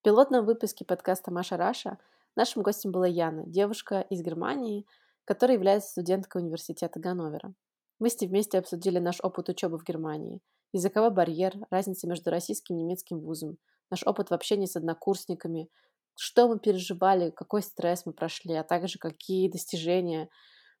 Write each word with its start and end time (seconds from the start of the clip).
В 0.00 0.02
пилотном 0.02 0.46
выпуске 0.46 0.86
подкаста 0.86 1.30
«Маша 1.30 1.58
Раша» 1.58 1.98
нашим 2.34 2.62
гостем 2.62 2.90
была 2.90 3.06
Яна, 3.06 3.44
девушка 3.44 4.00
из 4.08 4.22
Германии, 4.22 4.86
которая 5.26 5.58
является 5.58 5.90
студенткой 5.90 6.40
университета 6.40 6.98
Ганновера. 6.98 7.52
Мы 7.98 8.08
с 8.08 8.18
ней 8.18 8.26
вместе 8.26 8.56
обсудили 8.56 8.98
наш 8.98 9.20
опыт 9.22 9.50
учебы 9.50 9.76
в 9.76 9.84
Германии, 9.84 10.40
языковой 10.72 11.10
барьер, 11.10 11.52
разница 11.70 12.08
между 12.08 12.30
российским 12.30 12.76
и 12.76 12.78
немецким 12.78 13.20
вузом, 13.20 13.58
наш 13.90 14.02
опыт 14.06 14.30
в 14.30 14.32
общении 14.32 14.64
с 14.64 14.74
однокурсниками, 14.74 15.68
что 16.16 16.48
мы 16.48 16.58
переживали, 16.58 17.28
какой 17.28 17.60
стресс 17.60 18.06
мы 18.06 18.14
прошли, 18.14 18.54
а 18.54 18.64
также 18.64 18.98
какие 18.98 19.50
достижения 19.50 20.30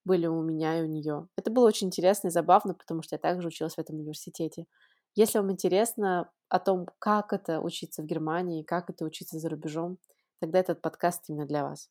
были 0.02 0.28
у 0.28 0.40
меня 0.40 0.78
и 0.78 0.82
у 0.82 0.86
нее. 0.86 1.28
Это 1.36 1.50
было 1.50 1.66
очень 1.66 1.88
интересно 1.88 2.28
и 2.28 2.30
забавно, 2.30 2.72
потому 2.72 3.02
что 3.02 3.16
я 3.16 3.18
также 3.18 3.48
училась 3.48 3.74
в 3.74 3.80
этом 3.80 3.96
университете. 3.96 4.64
Если 5.14 5.36
вам 5.36 5.52
интересно 5.52 6.30
о 6.50 6.58
том, 6.58 6.88
как 6.98 7.32
это 7.32 7.60
учиться 7.60 8.02
в 8.02 8.06
Германии, 8.06 8.64
как 8.64 8.90
это 8.90 9.04
учиться 9.04 9.38
за 9.38 9.48
рубежом, 9.48 9.98
тогда 10.40 10.58
этот 10.58 10.82
подкаст 10.82 11.24
именно 11.28 11.46
для 11.46 11.62
вас. 11.62 11.88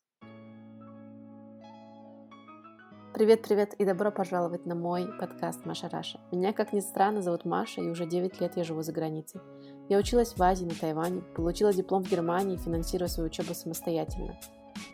Привет-привет 3.14 3.74
и 3.74 3.84
добро 3.84 4.12
пожаловать 4.12 4.66
на 4.66 4.74
мой 4.74 5.08
подкаст 5.18 5.66
Маша 5.66 5.88
Раша. 5.88 6.20
Меня, 6.30 6.52
как 6.52 6.72
ни 6.72 6.80
странно, 6.80 7.22
зовут 7.22 7.44
Маша, 7.44 7.80
и 7.80 7.88
уже 7.88 8.06
9 8.06 8.40
лет 8.40 8.56
я 8.56 8.62
живу 8.62 8.82
за 8.82 8.92
границей. 8.92 9.40
Я 9.88 9.98
училась 9.98 10.36
в 10.36 10.42
Азии, 10.42 10.66
на 10.66 10.74
Тайване, 10.74 11.22
получила 11.34 11.72
диплом 11.72 12.04
в 12.04 12.10
Германии, 12.10 12.56
финансируя 12.56 13.08
свою 13.08 13.28
учебу 13.28 13.54
самостоятельно. 13.54 14.38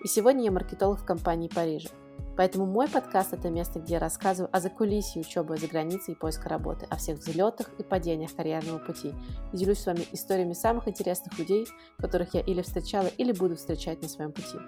И 0.02 0.08
сегодня 0.08 0.44
я 0.44 0.52
маркетолог 0.52 1.00
в 1.00 1.04
компании 1.04 1.50
Парижа– 1.52 1.90
Поэтому 2.36 2.66
мой 2.66 2.86
подкаст– 2.88 3.32
это 3.34 3.48
место, 3.48 3.80
где 3.80 3.94
я 3.94 4.00
рассказываю 4.00 4.54
о 4.54 4.60
закулисье 4.60 5.22
учебы 5.22 5.56
за 5.56 5.68
границей 5.68 6.12
и 6.12 6.16
поиска 6.16 6.48
работы, 6.50 6.86
о 6.90 6.96
всех 6.96 7.18
взлетах 7.18 7.70
и 7.78 7.82
падениях 7.82 8.34
карьерного 8.34 8.78
пути. 8.78 9.12
И 9.52 9.56
делюсь 9.56 9.78
с 9.78 9.86
вами 9.86 10.02
историями 10.12 10.52
самых 10.52 10.86
интересных 10.86 11.38
людей, 11.38 11.66
которых 11.98 12.34
я 12.34 12.40
или 12.40 12.60
встречала, 12.60 13.06
или 13.06 13.32
буду 13.32 13.56
встречать 13.56 14.02
на 14.02 14.08
своем 14.08 14.32
пути. 14.32 14.58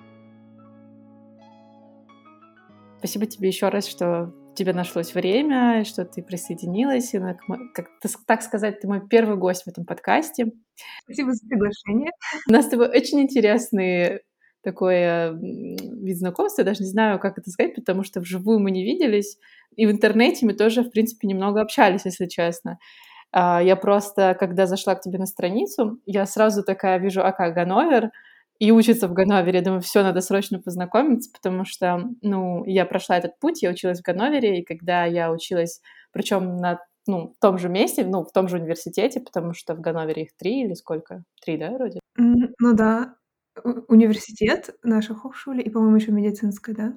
Спасибо 2.99 3.27
тебе 3.27 3.49
еще 3.49 3.69
раз, 3.69 3.87
что 3.87 4.33
тебе 4.55 4.73
нашлось 4.73 5.15
время, 5.15 5.85
что 5.85 6.05
ты 6.05 6.23
присоединилась. 6.23 7.15
И, 7.15 7.21
как 7.75 7.89
так 8.27 8.43
сказать, 8.43 8.81
ты 8.81 8.89
мой 8.89 9.07
первый 9.07 9.37
гость 9.37 9.65
в 9.65 9.69
этом 9.69 9.85
подкасте. 9.85 10.47
Спасибо 11.05 11.33
за 11.33 11.47
приглашение. 11.47 12.11
У 12.49 12.53
нас 12.53 12.67
с 12.67 12.71
тобой 12.71 12.89
очень 12.89 13.21
интересные 13.21 14.23
такой 14.73 15.35
вид 15.39 16.19
знакомства, 16.19 16.63
я 16.63 16.67
даже 16.67 16.83
не 16.83 16.89
знаю, 16.89 17.19
как 17.19 17.39
это 17.39 17.51
сказать, 17.51 17.75
потому 17.75 18.05
что 18.05 18.21
вживую 18.21 18.59
мы 18.59 18.71
не 18.71 18.85
виделись, 18.85 19.39
и 19.77 19.87
в 19.87 19.91
интернете 19.91 20.45
мы 20.47 20.53
тоже, 20.53 20.83
в 20.83 20.91
принципе, 20.91 21.27
немного 21.29 21.61
общались, 21.61 22.05
если 22.05 22.27
честно. 22.27 22.79
А, 23.33 23.63
я 23.63 23.77
просто, 23.77 24.37
когда 24.39 24.67
зашла 24.67 24.95
к 24.95 25.01
тебе 25.01 25.19
на 25.19 25.27
страницу, 25.27 26.01
я 26.07 26.27
сразу 26.27 26.63
такая 26.63 26.99
вижу, 26.99 27.25
ака, 27.25 27.51
Ганновер, 27.51 28.11
и 28.59 28.73
учится 28.73 29.07
в 29.07 29.13
Ганновере. 29.13 29.59
Я 29.59 29.65
думаю, 29.65 29.83
все, 29.83 30.03
надо 30.03 30.21
срочно 30.21 30.61
познакомиться, 30.61 31.31
потому 31.33 31.65
что, 31.65 32.05
ну, 32.23 32.65
я 32.65 32.85
прошла 32.87 33.17
этот 33.17 33.39
путь, 33.39 33.63
я 33.63 33.71
училась 33.71 34.01
в 34.01 34.03
Ганновере, 34.03 34.59
и 34.59 34.65
когда 34.65 35.05
я 35.05 35.31
училась, 35.31 35.81
причем 36.13 36.57
на 36.57 36.81
ну, 37.07 37.35
в 37.37 37.41
том 37.41 37.59
же 37.59 37.69
месте, 37.71 38.05
ну, 38.05 38.23
в 38.23 38.33
том 38.33 38.49
же 38.49 38.59
университете, 38.59 39.21
потому 39.21 39.55
что 39.55 39.75
в 39.75 39.81
Ганновере 39.81 40.25
их 40.25 40.37
три 40.37 40.65
или 40.65 40.75
сколько? 40.75 41.25
Три, 41.43 41.57
да, 41.57 41.71
вроде? 41.71 42.01
Ну 42.17 42.75
да, 42.75 43.15
университет, 43.89 44.71
наша 44.83 45.15
Hochschule 45.15 45.61
и, 45.63 45.71
по-моему, 45.71 45.97
еще 45.97 46.13
медицинская, 46.13 46.75
да? 46.75 46.93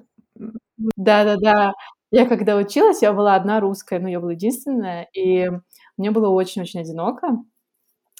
Да-да-да. 0.96 1.72
Я 2.10 2.26
когда 2.26 2.56
училась, 2.56 3.02
я 3.02 3.12
была 3.12 3.34
одна 3.36 3.60
русская, 3.60 3.98
но 3.98 4.08
я 4.08 4.20
была 4.20 4.32
единственная, 4.32 5.08
и 5.14 5.48
мне 5.96 6.10
было 6.10 6.28
очень-очень 6.28 6.80
одиноко. 6.80 7.38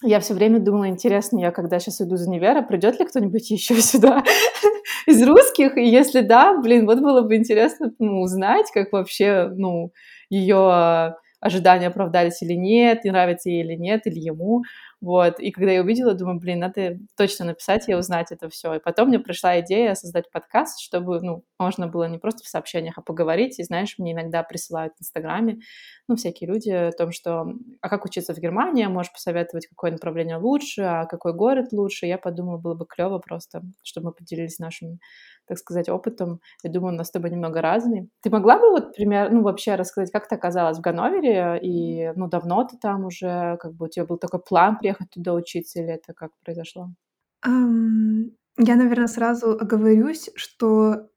Я 0.02 0.18
все 0.20 0.34
время 0.34 0.58
думала, 0.58 0.88
интересно, 0.88 1.38
я 1.38 1.52
когда 1.52 1.78
сейчас 1.78 2.00
уйду 2.00 2.16
из 2.16 2.26
универа, 2.26 2.62
придет 2.62 2.98
ли 2.98 3.06
кто-нибудь 3.06 3.50
еще 3.50 3.76
сюда 3.80 4.24
из 5.06 5.22
русских? 5.22 5.76
И 5.76 5.84
если 5.84 6.22
да, 6.22 6.58
блин, 6.58 6.86
вот 6.86 7.00
было 7.00 7.22
бы 7.22 7.36
интересно 7.36 7.92
ну, 7.98 8.22
узнать, 8.22 8.66
как 8.72 8.92
вообще, 8.92 9.48
ну, 9.54 9.92
ее 10.30 11.14
ожидания 11.40 11.88
оправдались 11.88 12.40
или 12.42 12.54
нет, 12.54 13.04
нравится 13.04 13.50
ей 13.50 13.62
или 13.64 13.74
нет, 13.74 14.06
или 14.06 14.18
ему. 14.18 14.62
Вот. 15.02 15.40
И 15.40 15.50
когда 15.50 15.72
я 15.72 15.82
увидела, 15.82 16.14
думаю, 16.14 16.38
блин, 16.38 16.60
надо 16.60 16.96
точно 17.16 17.44
написать 17.46 17.88
и 17.88 17.94
узнать 17.94 18.30
это 18.30 18.48
все. 18.48 18.74
И 18.74 18.78
потом 18.78 19.08
мне 19.08 19.18
пришла 19.18 19.58
идея 19.60 19.96
создать 19.96 20.30
подкаст, 20.30 20.80
чтобы, 20.80 21.20
ну, 21.20 21.44
можно 21.58 21.88
было 21.88 22.04
не 22.08 22.18
просто 22.18 22.44
в 22.44 22.48
сообщениях, 22.48 22.98
а 22.98 23.02
поговорить. 23.02 23.58
И 23.58 23.64
знаешь, 23.64 23.96
мне 23.98 24.12
иногда 24.12 24.44
присылают 24.44 24.94
в 24.96 25.02
Инстаграме, 25.02 25.58
ну, 26.06 26.14
всякие 26.14 26.48
люди 26.48 26.70
о 26.70 26.92
том, 26.92 27.10
что, 27.10 27.46
а 27.80 27.88
как 27.88 28.04
учиться 28.04 28.32
в 28.32 28.38
Германии, 28.38 28.86
можешь 28.86 29.12
посоветовать, 29.12 29.66
какое 29.66 29.90
направление 29.90 30.36
лучше, 30.36 30.82
а 30.82 31.06
какой 31.06 31.34
город 31.34 31.72
лучше. 31.72 32.06
Я 32.06 32.16
подумала, 32.16 32.58
было 32.58 32.74
бы 32.74 32.86
клево 32.86 33.18
просто, 33.18 33.62
чтобы 33.82 34.06
мы 34.06 34.12
поделились 34.12 34.60
нашим 34.60 35.00
так 35.52 35.58
сказать, 35.58 35.88
опытом. 35.88 36.40
Я 36.62 36.70
думаю, 36.70 36.94
у 36.94 36.96
нас 36.96 37.08
с 37.08 37.10
тобой 37.10 37.30
немного 37.30 37.60
разный. 37.60 38.08
Ты 38.22 38.30
могла 38.30 38.58
бы 38.58 38.70
вот 38.70 38.94
пример, 38.96 39.30
ну, 39.30 39.42
вообще 39.42 39.74
рассказать, 39.74 40.10
как 40.10 40.28
ты 40.28 40.34
оказалась 40.34 40.78
в 40.78 40.80
Ганновере, 40.80 41.58
и, 41.62 42.12
ну, 42.16 42.28
давно 42.28 42.64
ты 42.64 42.78
там 42.78 43.04
уже, 43.04 43.58
как 43.60 43.74
бы 43.74 43.86
у 43.86 43.88
тебя 43.88 44.06
был 44.06 44.16
такой 44.18 44.40
план 44.40 44.78
приехать 44.78 45.10
туда 45.10 45.34
учиться, 45.34 45.80
или 45.80 45.92
это 45.92 46.14
как 46.14 46.30
произошло? 46.44 46.88
Um, 47.46 48.30
я, 48.58 48.76
наверное, 48.76 49.08
сразу 49.08 49.52
оговорюсь, 49.52 50.30
что 50.36 51.08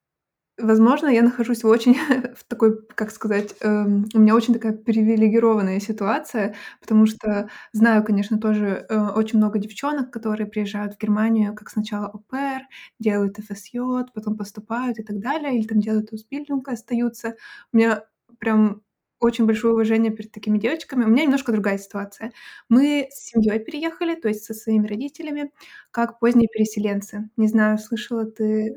Возможно, 0.58 1.08
я 1.08 1.22
нахожусь 1.22 1.62
в 1.64 1.66
очень 1.68 1.94
в 2.34 2.44
такой, 2.48 2.78
как 2.94 3.10
сказать, 3.10 3.54
эм, 3.60 4.06
у 4.14 4.18
меня 4.18 4.34
очень 4.34 4.54
такая 4.54 4.72
привилегированная 4.72 5.80
ситуация, 5.80 6.54
потому 6.80 7.04
что 7.06 7.50
знаю, 7.74 8.02
конечно, 8.02 8.38
тоже 8.38 8.86
э, 8.88 8.98
очень 9.14 9.36
много 9.38 9.58
девчонок, 9.58 10.10
которые 10.10 10.46
приезжают 10.46 10.94
в 10.94 10.98
Германию 10.98 11.54
как 11.54 11.68
сначала 11.68 12.06
ОПР, 12.08 12.62
делают 12.98 13.36
ФСЙ, 13.38 14.10
потом 14.14 14.38
поступают 14.38 14.98
и 14.98 15.02
так 15.02 15.18
далее, 15.20 15.58
или 15.58 15.66
там 15.66 15.78
делают 15.80 16.10
Ausbildung, 16.14 16.62
остаются. 16.66 17.36
У 17.72 17.76
меня 17.76 18.04
прям 18.38 18.80
очень 19.20 19.44
большое 19.46 19.74
уважение 19.74 20.10
перед 20.12 20.32
такими 20.32 20.56
девочками. 20.58 21.04
У 21.04 21.08
меня 21.08 21.24
немножко 21.24 21.52
другая 21.52 21.76
ситуация. 21.78 22.32
Мы 22.70 23.08
с 23.10 23.26
семьей 23.30 23.58
переехали, 23.60 24.14
то 24.14 24.28
есть 24.28 24.44
со 24.44 24.54
своими 24.54 24.86
родителями, 24.86 25.52
как 25.90 26.18
поздние 26.18 26.48
переселенцы. 26.48 27.28
Не 27.36 27.48
знаю, 27.48 27.76
слышала 27.78 28.24
ты 28.24 28.68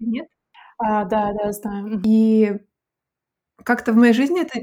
или 0.00 0.06
нет? 0.10 0.28
А, 0.78 1.04
да, 1.04 1.32
да, 1.32 1.52
знаю. 1.52 2.00
И 2.04 2.58
как-то 3.64 3.92
в 3.92 3.96
моей 3.96 4.12
жизни 4.12 4.42
это, 4.42 4.60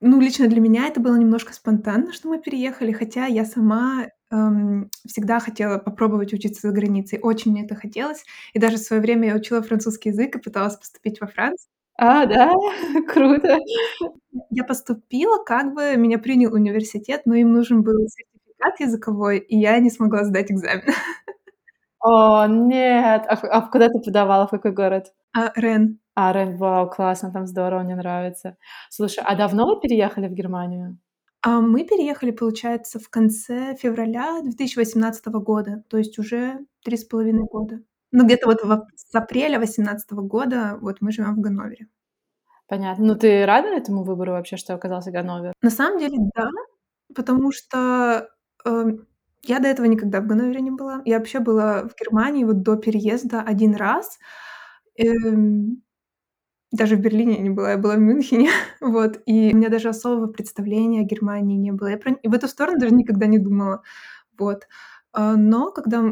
ну, 0.00 0.20
лично 0.20 0.48
для 0.48 0.60
меня 0.60 0.86
это 0.88 1.00
было 1.00 1.16
немножко 1.16 1.52
спонтанно, 1.54 2.12
что 2.12 2.28
мы 2.28 2.40
переехали, 2.40 2.92
хотя 2.92 3.26
я 3.26 3.44
сама 3.44 4.06
эм, 4.30 4.90
всегда 5.06 5.40
хотела 5.40 5.78
попробовать 5.78 6.32
учиться 6.34 6.68
за 6.68 6.74
границей. 6.74 7.18
Очень 7.22 7.52
мне 7.52 7.64
это 7.64 7.74
хотелось. 7.74 8.24
И 8.52 8.58
даже 8.58 8.76
в 8.76 8.80
свое 8.80 9.00
время 9.02 9.28
я 9.28 9.36
учила 9.36 9.62
французский 9.62 10.10
язык 10.10 10.36
и 10.36 10.40
пыталась 10.40 10.76
поступить 10.76 11.20
во 11.20 11.26
Францию. 11.26 11.68
А, 11.96 12.26
да? 12.26 12.52
Круто. 13.08 13.58
Я 14.50 14.64
поступила, 14.64 15.42
как 15.44 15.74
бы 15.74 15.96
меня 15.96 16.18
принял 16.18 16.54
университет, 16.54 17.22
но 17.26 17.34
им 17.34 17.52
нужен 17.52 17.82
был 17.82 17.94
сертификат 18.08 18.80
языковой, 18.80 19.38
и 19.38 19.58
я 19.58 19.78
не 19.80 19.90
смогла 19.90 20.24
сдать 20.24 20.50
экзамен. 20.52 20.84
О, 22.04 22.46
нет. 22.46 23.24
А, 23.28 23.34
а 23.34 23.62
куда 23.62 23.88
ты 23.88 23.98
подавала, 23.98 24.46
в 24.46 24.50
какой 24.50 24.72
город? 24.72 25.06
А, 25.34 25.52
Рен. 25.56 26.00
А, 26.14 26.32
Рен, 26.32 26.58
вау, 26.58 26.90
классно, 26.90 27.32
там 27.32 27.46
здорово, 27.46 27.82
мне 27.82 27.96
нравится. 27.96 28.58
Слушай, 28.90 29.24
а 29.26 29.34
давно 29.34 29.66
вы 29.66 29.80
переехали 29.80 30.28
в 30.28 30.32
Германию? 30.32 30.98
А 31.40 31.60
мы 31.60 31.84
переехали, 31.84 32.30
получается, 32.30 32.98
в 32.98 33.08
конце 33.08 33.74
февраля 33.76 34.42
2018 34.42 35.26
года, 35.26 35.82
то 35.88 35.96
есть 35.96 36.18
уже 36.18 36.58
три 36.84 36.98
с 36.98 37.04
половиной 37.04 37.44
года. 37.44 37.80
Ну, 38.12 38.26
где-то 38.26 38.48
вот 38.48 38.62
в, 38.62 38.86
с 38.94 39.14
апреля 39.14 39.56
2018 39.56 40.12
года 40.12 40.76
вот 40.82 40.98
мы 41.00 41.10
живем 41.10 41.36
в 41.36 41.40
Ганновере. 41.40 41.88
Понятно. 42.68 43.04
Ну, 43.06 43.14
ты 43.14 43.46
рада 43.46 43.68
этому 43.68 44.04
выбору 44.04 44.32
вообще, 44.32 44.58
что 44.58 44.74
оказался 44.74 45.10
Ганновер? 45.10 45.54
На 45.62 45.70
самом 45.70 45.98
деле, 45.98 46.18
да, 46.34 46.48
потому 47.14 47.50
что 47.50 48.28
э, 48.66 48.84
я 49.48 49.60
до 49.60 49.68
этого 49.68 49.86
никогда 49.86 50.20
в 50.20 50.26
Ганновере 50.26 50.60
не 50.60 50.70
была. 50.70 51.02
Я 51.04 51.18
вообще 51.18 51.40
была 51.40 51.82
в 51.84 51.94
Германии 52.00 52.44
вот 52.44 52.62
до 52.62 52.76
переезда 52.76 53.42
один 53.42 53.74
раз. 53.74 54.18
Эм, 54.98 55.82
даже 56.72 56.96
в 56.96 57.00
Берлине 57.00 57.38
не 57.38 57.50
была, 57.50 57.72
я 57.72 57.78
была 57.78 57.96
в 57.96 58.00
Мюнхене, 58.00 58.50
вот, 58.80 59.20
и 59.26 59.52
у 59.54 59.56
меня 59.56 59.68
даже 59.68 59.88
особого 59.90 60.26
представления 60.28 61.00
о 61.02 61.04
Германии 61.04 61.56
не 61.56 61.72
было. 61.72 61.88
Я 61.88 61.98
про... 61.98 62.12
в 62.22 62.34
эту 62.34 62.48
сторону 62.48 62.78
даже 62.80 62.94
никогда 62.94 63.26
не 63.26 63.38
думала, 63.38 63.82
вот. 64.38 64.68
А, 65.12 65.36
но 65.36 65.70
когда 65.72 66.04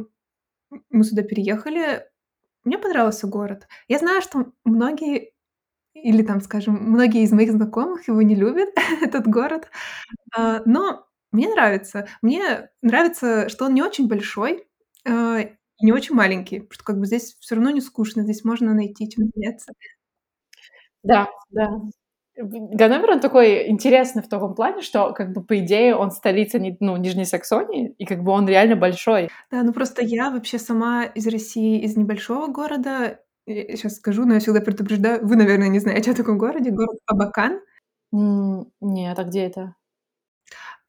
мы 0.90 1.04
сюда 1.04 1.22
переехали, 1.22 2.06
мне 2.64 2.78
понравился 2.78 3.26
город. 3.26 3.68
Я 3.88 3.98
знаю, 3.98 4.22
что 4.22 4.52
многие 4.64 5.32
или 5.94 6.22
там, 6.22 6.40
скажем, 6.40 6.74
многие 6.76 7.22
из 7.24 7.32
моих 7.32 7.52
знакомых 7.52 8.08
его 8.08 8.22
не 8.22 8.34
любят, 8.34 8.70
этот 9.02 9.28
город, 9.28 9.68
а, 10.36 10.62
но 10.66 11.06
мне 11.32 11.48
нравится. 11.48 12.06
Мне 12.22 12.70
нравится, 12.82 13.48
что 13.48 13.66
он 13.66 13.74
не 13.74 13.82
очень 13.82 14.08
большой, 14.08 14.66
а, 15.06 15.40
не 15.82 15.92
очень 15.92 16.14
маленький, 16.14 16.60
потому 16.60 16.74
что 16.74 16.84
как 16.84 16.98
бы 16.98 17.06
здесь 17.06 17.36
все 17.40 17.54
равно 17.56 17.70
не 17.70 17.80
скучно, 17.80 18.22
здесь 18.22 18.44
можно 18.44 18.74
найти 18.74 19.10
чем 19.10 19.24
заняться. 19.34 19.72
Да, 21.02 21.28
да. 21.50 21.68
Ганновер, 22.36 23.10
он 23.10 23.20
такой 23.20 23.68
интересный 23.68 24.22
в 24.22 24.28
таком 24.28 24.54
плане, 24.54 24.80
что, 24.82 25.12
как 25.12 25.32
бы, 25.32 25.44
по 25.44 25.58
идее, 25.58 25.94
он 25.94 26.10
столица 26.10 26.58
ну, 26.80 26.96
Нижней 26.96 27.26
Саксонии, 27.26 27.94
и, 27.98 28.06
как 28.06 28.22
бы, 28.22 28.32
он 28.32 28.48
реально 28.48 28.76
большой. 28.76 29.28
Да, 29.50 29.62
ну 29.62 29.72
просто 29.72 30.02
я 30.02 30.30
вообще 30.30 30.58
сама 30.58 31.04
из 31.04 31.26
России, 31.26 31.82
из 31.82 31.96
небольшого 31.96 32.46
города. 32.46 33.20
И 33.46 33.76
щас 33.76 33.96
скажу, 33.96 34.24
но 34.24 34.34
я 34.34 34.40
всегда 34.40 34.60
предупреждаю. 34.60 35.26
Вы, 35.26 35.36
наверное, 35.36 35.68
не 35.68 35.80
знаете 35.80 36.12
о 36.12 36.14
таком 36.14 36.38
городе. 36.38 36.70
Город 36.70 36.98
Абакан. 37.06 37.60
Нет, 38.12 39.18
а 39.18 39.24
где 39.24 39.40
это? 39.44 39.74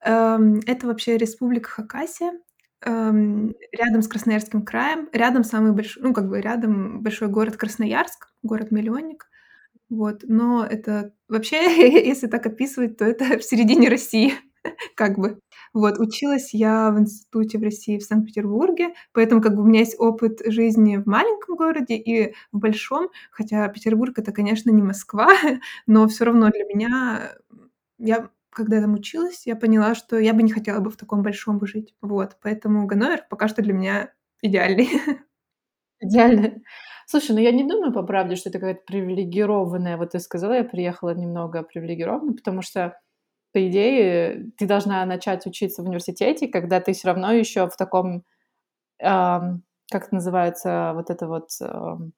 Эм, 0.04 0.60
это 0.66 0.88
вообще 0.88 1.18
республика 1.18 1.70
Хакасия, 1.70 2.34
эм, 2.82 3.54
рядом 3.72 4.02
с 4.02 4.08
Красноярским 4.08 4.64
краем. 4.64 5.10
Рядом 5.14 5.44
самый 5.44 5.72
больш 5.74 5.98
ну, 6.02 6.14
как 6.14 6.28
бы 6.30 6.42
рядом 6.42 7.02
большой 7.02 7.28
город 7.30 7.58
Красноярск, 7.58 8.30
город-миллионник. 8.44 9.28
Вот, 9.90 10.24
но 10.28 10.66
это 10.66 11.14
вообще, 11.30 11.58
если 12.08 12.28
так 12.28 12.46
описывать, 12.48 12.98
то 12.98 13.06
это 13.06 13.26
в 13.40 13.44
середине 13.44 13.90
России, 13.90 14.34
как 14.96 15.18
бы. 15.20 15.40
Вот, 15.74 16.00
училась 16.00 16.54
я 16.54 16.92
в 16.92 17.00
институте 17.00 17.60
в 17.60 17.64
России, 17.64 18.00
в 18.00 18.04
Санкт-Петербурге, 18.04 18.94
поэтому 19.14 19.42
как 19.42 19.56
бы 19.56 19.64
у 19.64 19.66
меня 19.68 19.82
есть 19.82 19.96
опыт 20.00 20.42
жизни 20.48 20.98
в 20.98 21.08
маленьком 21.08 21.56
городе 21.58 21.96
и 21.98 22.34
в 22.54 22.60
большом. 22.60 23.10
Хотя 23.32 23.68
Петербург- 23.70 24.18
это, 24.20 24.32
конечно, 24.34 24.72
не 24.72 24.84
Москва, 24.84 25.30
но 25.88 26.08
всё 26.10 26.26
равно 26.26 26.50
для 26.52 26.66
меня, 26.66 27.36
я 28.00 28.30
когда 28.54 28.82
там 28.82 28.94
училась, 28.96 29.46
я 29.48 29.56
поняла, 29.56 29.96
что 29.96 30.18
я 30.20 30.34
бы 30.34 30.44
не 30.44 30.52
хотела 30.52 30.80
бы 30.80 30.90
в 30.92 30.98
таком 30.98 31.24
большом 31.24 31.60
бы 31.60 31.68
жить. 31.68 31.96
Вот, 32.02 32.38
поэтому 32.42 32.86
Ганновер 32.88 33.26
пока 33.30 33.48
что 33.48 33.62
для 33.62 33.74
меня 33.74 34.14
идеальный. 34.42 34.90
Идеально. 36.02 36.54
Слушай, 37.08 37.34
ну 37.34 37.40
я 37.42 37.52
не 37.52 37.64
думаю, 37.66 37.94
по 37.94 38.04
правде, 38.04 38.36
что 38.38 38.50
ты 38.52 38.60
какая-то 38.60 38.82
привилегированная. 38.88 39.98
Вот 39.98 40.12
ты 40.12 40.20
сказала, 40.20 40.54
я 40.54 40.64
приехала 40.66 41.16
немного 41.16 41.64
привилегированной, 41.64 42.36
потому 42.36 42.62
что, 42.64 43.00
по 43.54 43.68
идее, 43.70 44.52
ты 44.58 44.68
должна 44.68 45.06
начать 45.06 45.46
учиться 45.48 45.84
в 45.84 45.88
университете, 45.88 46.48
когда 46.50 46.80
ты 46.82 46.94
всё 46.94 47.10
равно 47.10 47.32
ещё 47.34 47.68
в 47.70 47.78
таком, 47.78 48.24
ам, 49.02 49.64
как 49.92 50.06
это 50.08 50.16
называется, 50.16 50.94
вот 50.96 51.10
это 51.12 51.28
вот, 51.28 51.50
ам, 51.62 52.14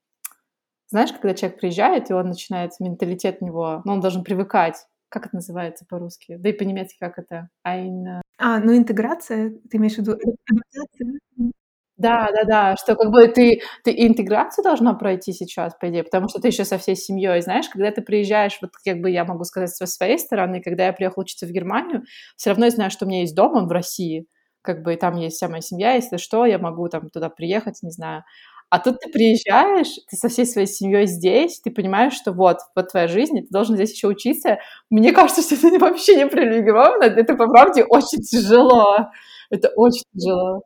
знаешь, 0.89 1.13
когда 1.13 1.33
человек 1.35 1.59
приезжает, 1.61 2.09
и 2.11 2.13
он 2.15 2.27
начинает, 2.29 2.73
менталитет 2.81 3.39
у 3.41 3.45
него, 3.47 3.81
ну, 3.85 3.93
он 3.93 4.01
должен 4.01 4.23
привыкать. 4.25 4.87
Как 5.11 5.27
это 5.27 5.35
называется 5.35 5.85
по-русски? 5.87 6.35
Да 6.39 6.49
и 6.49 6.53
по-немецки 6.53 6.97
как 6.99 7.17
это? 7.19 7.49
Ein 7.65 8.21
А, 8.37 8.59
ну, 8.59 8.75
интеграция, 8.75 9.51
ты 9.69 9.77
имеешь 9.77 9.95
в 9.95 9.99
виду 9.99 10.13
адаптация? 10.13 11.19
М. 11.39 11.51
Да, 11.97 12.29
да-да, 12.33 12.75
что 12.77 12.95
как 12.95 13.11
бы 13.11 13.27
ты 13.29 13.61
ты 13.85 13.93
интеграцию 14.07 14.63
должна 14.63 14.93
пройти 14.95 15.31
сейчас, 15.33 15.73
по 15.79 15.89
идее, 15.89 16.03
потому 16.03 16.27
что 16.29 16.41
ты 16.41 16.49
ещё 16.49 16.65
со 16.65 16.77
всей 16.77 16.95
семьей. 16.95 17.41
Знаешь, 17.41 17.69
когда 17.69 17.91
ты 17.91 18.01
приезжаешь, 18.01 18.57
вот 18.61 18.71
как 18.83 18.99
бы 19.01 19.09
я 19.11 19.23
могу 19.25 19.43
сказать 19.45 19.69
со 19.71 19.85
своей 19.87 20.19
стороны, 20.19 20.61
когда 20.61 20.87
я 20.87 20.93
приехала 20.93 21.23
учиться 21.23 21.45
в 21.47 21.51
Германию, 21.51 22.03
всё 22.35 22.49
равно 22.51 22.65
я 22.65 22.71
знаю, 22.71 22.91
что 22.91 23.05
у 23.05 23.07
меня 23.09 23.21
есть 23.21 23.35
дом, 23.35 23.55
он 23.55 23.67
в 23.67 23.71
России, 23.71 24.27
как 24.61 24.83
бы, 24.83 24.93
и 24.95 24.97
там 24.97 25.15
есть 25.17 25.37
вся 25.37 25.47
моя 25.47 25.61
семья. 25.61 25.93
Если 25.93 26.17
что, 26.17 26.45
я 26.45 26.59
могу 26.59 26.89
там 26.89 27.09
туда 27.09 27.29
приехать, 27.29 27.79
не 27.83 27.91
знаю. 27.91 28.23
А 28.71 28.79
тут 28.79 28.99
ты 28.99 29.09
приезжаешь, 29.11 29.87
ты 30.09 30.17
со 30.17 30.27
всей 30.27 30.45
своей 30.45 30.67
семьей 30.67 31.05
здесь, 31.07 31.59
ты 31.61 31.69
понимаешь, 31.71 32.13
что 32.13 32.31
вот 32.33 32.57
вот 32.75 32.89
твоя 32.91 33.07
жизнь, 33.07 33.39
ты 33.41 33.47
должен 33.49 33.75
здесь 33.75 33.93
ещё 33.93 34.09
учиться. 34.09 34.57
Мне 34.89 35.11
кажется, 35.13 35.41
что 35.41 35.55
это 35.67 35.79
вообще 35.79 36.15
не 36.15 36.27
привилегировано. 36.27 37.03
Это, 37.03 37.35
по 37.35 37.47
правде, 37.47 37.83
очень 37.85 38.21
тяжело. 38.21 39.09
Это 39.51 39.69
очень 39.75 40.03
тяжело. 40.15 40.63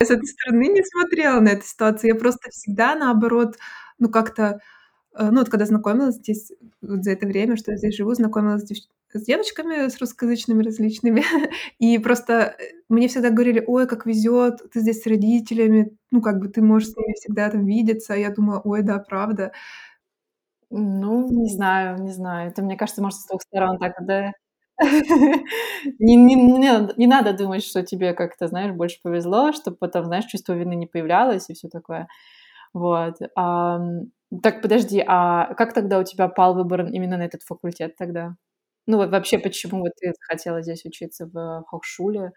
Я 0.00 0.06
с 0.06 0.10
этой 0.10 0.26
стороны 0.26 0.68
не 0.68 0.84
смотрела 0.84 1.40
на 1.40 1.50
эту 1.50 1.66
ситуацию. 1.66 2.10
Я 2.14 2.16
просто 2.20 2.50
всегда, 2.50 2.94
наоборот, 2.96 3.56
ну, 3.98 4.10
как-то, 4.10 4.60
э, 5.16 5.30
ну, 5.30 5.40
вот 5.40 5.50
когда 5.50 5.66
знакомилась 5.66 6.16
здесь, 6.16 6.52
вот 6.82 7.04
за 7.04 7.12
это 7.12 7.26
время, 7.26 7.56
что 7.56 7.72
я 7.72 7.78
здесь 7.78 7.96
живу, 7.96 8.14
знакомилась 8.14 8.62
с 8.62 8.66
девч 8.66 8.82
с 9.18 9.24
девочками, 9.24 9.88
с 9.88 9.98
русскоязычными 10.00 10.62
различными. 10.62 11.22
И 11.78 11.98
просто, 11.98 12.56
э, 12.58 12.72
мне 12.88 13.08
всегда 13.08 13.30
говорили: 13.30 13.62
"Ой, 13.66 13.86
как 13.86 14.06
везёт, 14.06 14.60
ты 14.72 14.80
здесь 14.80 15.02
с 15.02 15.06
родителями, 15.06 15.96
ну, 16.10 16.20
как 16.22 16.40
бы 16.40 16.48
ты 16.48 16.62
можешь 16.62 16.90
с 16.90 16.96
ними 16.96 17.14
всегда 17.14 17.50
там 17.50 17.64
видеться". 17.66 18.14
Я 18.14 18.30
думала: 18.30 18.60
"Ой, 18.64 18.82
да, 18.82 18.98
правда?" 18.98 19.52
Ну, 20.70 21.28
не 21.30 21.50
знаю, 21.50 21.98
не 22.02 22.12
знаю. 22.12 22.50
Это, 22.50 22.62
мне 22.62 22.76
кажется, 22.76 23.02
может, 23.02 23.18
с 23.20 23.26
2 23.26 23.42
сторон 23.42 23.78
так, 23.78 23.94
да. 24.06 24.32
Не 26.00 26.16
не 26.16 26.34
не 26.36 26.58
надо 26.70 26.94
не 26.96 27.06
надо 27.06 27.32
думать, 27.34 27.64
что 27.64 27.82
тебе 27.84 28.14
как-то, 28.14 28.48
знаешь, 28.48 28.72
больше 28.72 28.98
повезло, 29.02 29.52
чтоб 29.52 29.78
потом, 29.78 30.04
знаешь, 30.06 30.24
чувство 30.26 30.54
вины 30.54 30.74
не 30.76 30.86
появлялось 30.86 31.50
и 31.50 31.54
всё 31.54 31.68
такое. 31.68 32.08
Вот, 32.74 33.16
так 34.42 34.62
подожди, 34.62 35.04
а 35.06 35.54
как 35.56 35.74
тогда 35.74 35.98
у 36.00 36.04
тебя 36.04 36.28
пал 36.28 36.54
выбор 36.54 36.86
именно 36.86 37.18
на 37.18 37.24
этот 37.24 37.42
факультет 37.44 37.96
тогда? 37.96 38.36
Ну, 38.88 38.96
вот 38.96 39.10
вообще, 39.10 39.38
почему 39.38 39.80
вот 39.80 39.92
ты 40.00 40.12
захотела 40.18 40.60
здесь 40.62 40.84
учиться 40.84 41.26
в 41.26 41.64
Hochschule? 41.72 42.32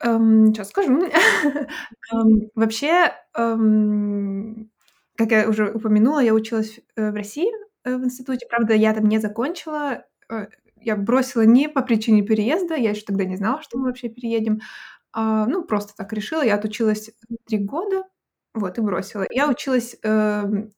Эм, 0.00 0.54
щас 0.54 0.68
скажу. 0.68 1.08
Эм, 2.12 2.50
вообще, 2.54 3.12
эм, 3.36 4.70
как 5.16 5.30
я 5.30 5.48
уже 5.48 5.70
упомянула, 5.72 6.20
я 6.20 6.34
училась, 6.34 6.80
э, 6.96 7.10
в 7.10 7.14
России, 7.14 7.48
э, 7.84 7.96
в 7.96 8.04
институте. 8.04 8.46
Правда, 8.48 8.74
я 8.74 8.92
там 8.94 9.06
не 9.08 9.18
закончила. 9.18 10.04
Э, 10.30 10.46
я 10.80 10.96
бросила 10.96 11.42
не 11.42 11.68
по 11.68 11.82
причине 11.82 12.22
переезда, 12.22 12.74
я 12.76 12.90
ещё 12.90 13.02
тогда 13.06 13.24
не 13.24 13.36
знала, 13.36 13.62
что 13.62 13.78
мы 13.78 13.86
вообще 13.86 14.08
переедем. 14.08 14.60
А, 15.12 15.46
ну, 15.46 15.64
просто 15.64 15.94
так 15.96 16.12
решила. 16.12 16.42
Я 16.44 16.56
отучилась 16.56 17.10
3 17.46 17.58
года, 17.58 18.04
вот, 18.54 18.78
и 18.78 18.82
бросила. 18.82 19.26
Я 19.30 19.48
училась, 19.50 19.96
эм, 20.02 20.74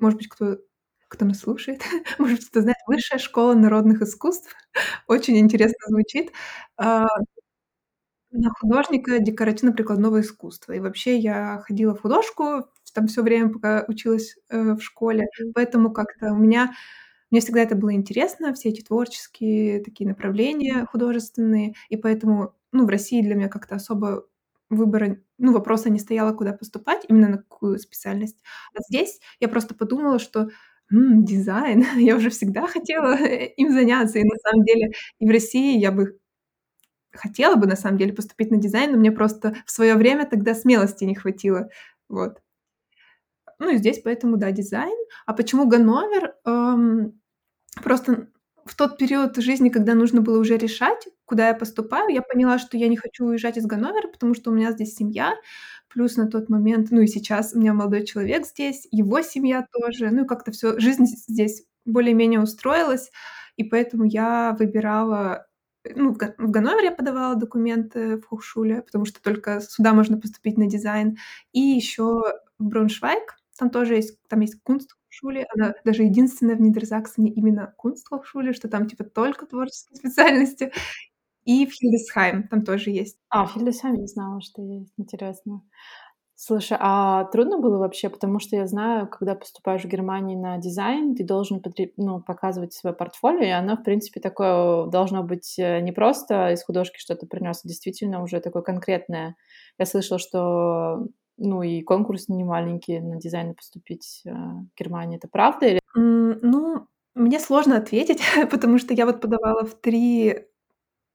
может 0.00 0.18
быть, 0.18 0.28
кто 0.28 0.58
кто 1.10 1.26
нас 1.26 1.40
слушает, 1.40 1.82
может 2.18 2.46
кто 2.46 2.62
знает, 2.62 2.78
Высшая 2.88 3.18
школа 3.20 3.54
народных 3.54 4.02
искусств. 4.02 4.54
Очень 5.08 5.38
интересно 5.38 5.78
звучит. 5.88 6.32
А 6.78 7.06
на 8.32 8.50
художника 8.50 9.18
декоративно-прикладного 9.20 10.20
искусства. 10.20 10.72
И 10.72 10.80
вообще 10.80 11.16
я 11.18 11.60
ходила 11.66 11.94
в 11.94 12.02
художку 12.02 12.64
там 12.94 13.06
всё 13.08 13.22
время, 13.22 13.50
пока 13.50 13.84
училась, 13.88 14.36
э, 14.50 14.74
в 14.74 14.80
школе. 14.82 15.26
Поэтому 15.54 15.92
как-то 15.92 16.32
у 16.32 16.36
меня 16.36 16.72
мне 17.30 17.40
всегда 17.40 17.62
это 17.62 17.76
было 17.76 17.94
интересно, 17.94 18.54
все 18.54 18.70
эти 18.70 18.82
творческие 18.82 19.82
такие 19.84 20.08
направления 20.08 20.86
художественные. 20.92 21.74
И 21.90 21.96
поэтому, 21.96 22.54
ну, 22.72 22.86
в 22.86 22.88
России 22.90 23.22
для 23.22 23.34
меня 23.36 23.48
как-то 23.48 23.76
особо 23.76 24.26
выбора, 24.70 25.18
ну, 25.38 25.52
вопроса 25.52 25.90
не 25.90 25.98
стояло, 26.00 26.32
куда 26.34 26.52
поступать, 26.54 27.04
именно 27.08 27.28
на 27.28 27.38
какую 27.38 27.78
специальность. 27.80 28.38
А 28.74 28.80
здесь 28.88 29.20
я 29.40 29.48
просто 29.48 29.74
подумала, 29.74 30.18
что, 30.20 30.50
м, 30.92 31.24
дизайн, 31.24 31.84
я 31.98 32.16
уже 32.16 32.30
всегда 32.30 32.66
хотела 32.66 33.14
им 33.16 33.72
заняться. 33.72 34.18
И 34.18 34.24
на 34.24 34.36
самом 34.44 34.64
деле 34.64 34.92
и 35.18 35.26
в 35.26 35.30
России 35.30 35.78
я 35.78 35.92
бы 35.92 36.18
хотела 37.12 37.56
бы, 37.56 37.66
на 37.68 37.76
самом 37.76 37.98
деле, 37.98 38.12
поступить 38.14 38.50
на 38.52 38.58
дизайн, 38.58 38.92
но 38.92 38.98
мне 38.98 39.12
просто 39.12 39.54
в 39.66 39.70
своё 39.72 39.96
время 39.96 40.26
тогда 40.26 40.54
смелости 40.54 41.04
не 41.04 41.14
хватило. 41.16 41.70
Вот. 42.08 42.40
Ну 43.58 43.70
и 43.70 43.76
здесь 43.76 44.00
поэтому, 44.02 44.36
да, 44.36 44.50
дизайн. 44.52 44.96
А 45.26 45.32
почему 45.34 45.66
Ганновер? 45.68 46.34
Эм, 46.46 47.20
просто 47.82 48.28
в 48.66 48.76
тот 48.76 48.98
период 48.98 49.36
жизни, 49.38 49.70
когда 49.70 49.94
нужно 49.94 50.22
было 50.22 50.38
уже 50.40 50.56
решать, 50.58 51.08
куда 51.26 51.48
я 51.48 51.54
поступаю, 51.54 52.10
я 52.10 52.22
поняла, 52.22 52.58
что 52.58 52.78
я 52.78 52.88
не 52.88 52.96
хочу 52.96 53.26
уезжать 53.26 53.56
из 53.58 53.66
Ганновера, 53.66 54.08
потому 54.08 54.34
что 54.34 54.50
у 54.50 54.54
меня 54.54 54.72
здесь 54.72 54.96
семья. 54.96 55.34
Плюс 55.92 56.16
на 56.16 56.28
тот 56.28 56.48
момент, 56.48 56.88
ну 56.92 57.00
и 57.00 57.08
сейчас 57.08 57.52
у 57.54 57.58
меня 57.60 57.74
молодой 57.74 58.04
человек 58.06 58.46
здесь, 58.46 58.86
его 58.92 59.22
семья 59.22 59.66
тоже. 59.72 60.10
Ну 60.10 60.24
и 60.24 60.26
как-то 60.28 60.52
всё, 60.52 60.78
жизнь 60.78 61.04
здесь 61.06 61.64
более-менее 61.84 62.40
устроилась. 62.40 63.10
И 63.56 63.64
поэтому 63.64 64.04
я 64.04 64.56
выбирала, 64.58 65.46
ну, 65.96 66.12
в 66.14 66.16
Га 66.16 66.34
в 66.38 66.48
Ганновер 66.50 66.84
я 66.84 66.92
подавала 66.92 67.34
документы 67.34 68.18
в 68.20 68.32
Hochschule, 68.32 68.82
потому 68.82 69.04
что 69.04 69.20
только 69.20 69.60
сюда 69.60 69.92
можно 69.92 70.16
поступить 70.20 70.58
на 70.58 70.66
дизайн. 70.66 71.16
И 71.52 71.60
ещё 71.60 72.22
в 72.60 72.68
Braunschweig, 72.68 73.22
там 73.58 73.70
тоже 73.70 73.96
есть, 73.96 74.16
там 74.28 74.40
есть 74.40 74.58
Kunsthochschule. 74.66 75.44
Она 75.56 75.74
даже 75.84 76.04
единственная 76.04 76.54
в 76.56 76.60
Нидерсаксене 76.60 77.32
именно 77.32 77.74
Kunsthochschule, 77.82 78.52
что 78.54 78.68
там 78.68 78.86
типа 78.86 79.02
только 79.04 79.46
творческие 79.46 79.96
специальности. 79.98 80.72
И 81.46 81.66
в 81.66 81.70
Hildesheim 81.70 82.44
там 82.50 82.64
тоже 82.64 82.90
есть. 82.90 83.16
А, 83.30 83.46
в 83.46 83.56
Hildesheim 83.56 83.96
не 83.96 84.06
знала, 84.06 84.40
что 84.40 84.62
есть. 84.62 84.92
Интересно. 84.98 85.62
Слушай, 86.36 86.78
а 86.80 87.24
трудно 87.26 87.58
было 87.58 87.78
вообще? 87.78 88.08
Потому 88.10 88.40
что 88.40 88.56
я 88.56 88.66
знаю, 88.66 89.08
когда 89.08 89.34
поступаешь 89.34 89.82
в 89.84 89.88
Германии 89.88 90.36
на 90.36 90.58
дизайн, 90.58 91.14
ты 91.16 91.24
должен 91.24 91.62
ну, 91.98 92.20
показывать 92.22 92.72
своё 92.74 92.94
портфолио, 92.96 93.42
и 93.44 93.50
оно, 93.50 93.76
в 93.76 93.84
принципе, 93.84 94.20
такое 94.20 94.86
должно 94.88 95.22
быть, 95.24 95.58
э, 95.58 95.80
не 95.82 95.92
просто 95.92 96.52
из 96.52 96.64
художки 96.64 96.98
что-то 96.98 97.26
принёс, 97.26 97.60
а 97.64 97.68
действительно 97.68 98.22
уже 98.22 98.40
такое 98.40 98.62
конкретное. 98.62 99.36
Я 99.78 99.86
слышала, 99.86 100.18
что, 100.18 101.06
ну, 101.38 101.62
и 101.62 101.82
конкурс 101.82 102.28
не 102.28 102.44
маленький 102.44 103.00
на 103.00 103.16
дизайн 103.18 103.54
поступить, 103.54 104.22
э, 104.26 104.30
в 104.32 104.68
Германии. 104.78 105.18
Это 105.18 105.28
правда 105.30 105.66
или 105.66 105.80
М, 105.96 106.38
ну, 106.42 106.86
мне 107.14 107.40
сложно 107.40 107.76
ответить, 107.78 108.20
потому 108.50 108.78
что 108.78 108.94
я 108.94 109.06
вот 109.06 109.20
подавала 109.20 109.64
в 109.64 109.74
3 109.74 110.46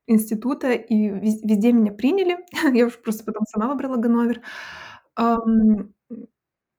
института, 0.07 0.73
и 0.73 1.09
вез 1.09 1.41
везде 1.43 1.71
меня 1.73 1.91
приняли. 1.93 2.37
Я 2.77 2.87
уж 2.87 2.99
просто 3.01 3.23
потом 3.25 3.45
сама 3.47 3.67
выбрала 3.69 3.97
Ганновер. 3.97 4.41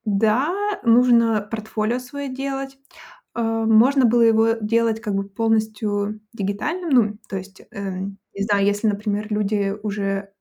Да, 0.07 0.55
нужно 0.85 1.43
портфолио 1.51 1.99
своё 2.01 2.29
делать. 2.35 2.79
э, 3.37 3.43
можно 3.43 4.07
было 4.07 4.23
его 4.23 4.53
делать 4.63 5.01
как 5.03 5.15
бы 5.17 5.25
полностью 5.29 6.21
дигитальным. 6.35 6.91
Ну, 6.91 7.19
то 7.29 7.37
есть, 7.39 7.63
эм, 7.73 8.19
не 8.35 8.45
знаю, 8.45 8.67
если, 8.67 8.89
например, 8.89 9.29
люди 9.31 9.75
уже 9.85 10.33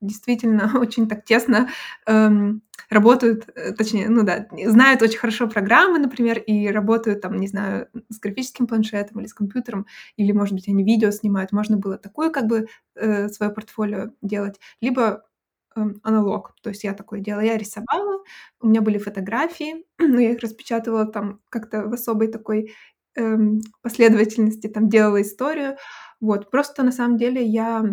действительно 0.00 0.70
очень 0.80 1.08
так 1.08 1.24
тесно, 1.24 1.68
эм, 2.06 2.62
работают, 2.90 3.48
э, 3.54 3.72
точнее, 3.72 4.08
ну 4.08 4.22
да, 4.24 4.46
знают 4.66 5.02
очень 5.02 5.18
хорошо 5.18 5.48
программы, 5.48 5.98
например, 5.98 6.38
и 6.38 6.68
работают 6.68 7.20
там, 7.20 7.38
не 7.38 7.48
знаю, 7.48 7.88
с 8.10 8.18
графическим 8.18 8.66
планшетом 8.66 9.20
или 9.20 9.26
с 9.26 9.34
компьютером, 9.34 9.86
или, 10.16 10.32
может 10.32 10.54
быть, 10.54 10.68
они 10.68 10.84
видео 10.84 11.10
снимают. 11.10 11.52
Можно 11.52 11.76
было 11.76 11.98
такое 11.98 12.30
как 12.30 12.46
бы 12.46 12.68
э, 12.96 13.28
свое 13.28 13.52
портфолио 13.52 14.10
делать, 14.22 14.58
либо 14.80 15.24
эм, 15.76 16.00
аналог. 16.02 16.54
То 16.62 16.70
есть 16.70 16.84
я 16.84 16.94
такое 16.94 17.20
делала. 17.20 17.42
Я 17.42 17.56
рисовала, 17.58 18.22
у 18.60 18.68
меня 18.68 18.80
были 18.82 18.98
фотографии, 18.98 19.84
но 19.98 20.20
я 20.20 20.32
их 20.32 20.40
распечатывала 20.40 21.06
там 21.06 21.40
как-то 21.50 21.82
в 21.88 21.92
особой 21.94 22.28
такой 22.28 22.74
эм, 23.16 23.60
последовательности, 23.82 24.66
там 24.68 24.88
делала 24.88 25.20
историю. 25.22 25.76
Вот. 26.20 26.50
Просто 26.50 26.82
на 26.82 26.92
самом 26.92 27.16
деле 27.18 27.44
я 27.44 27.84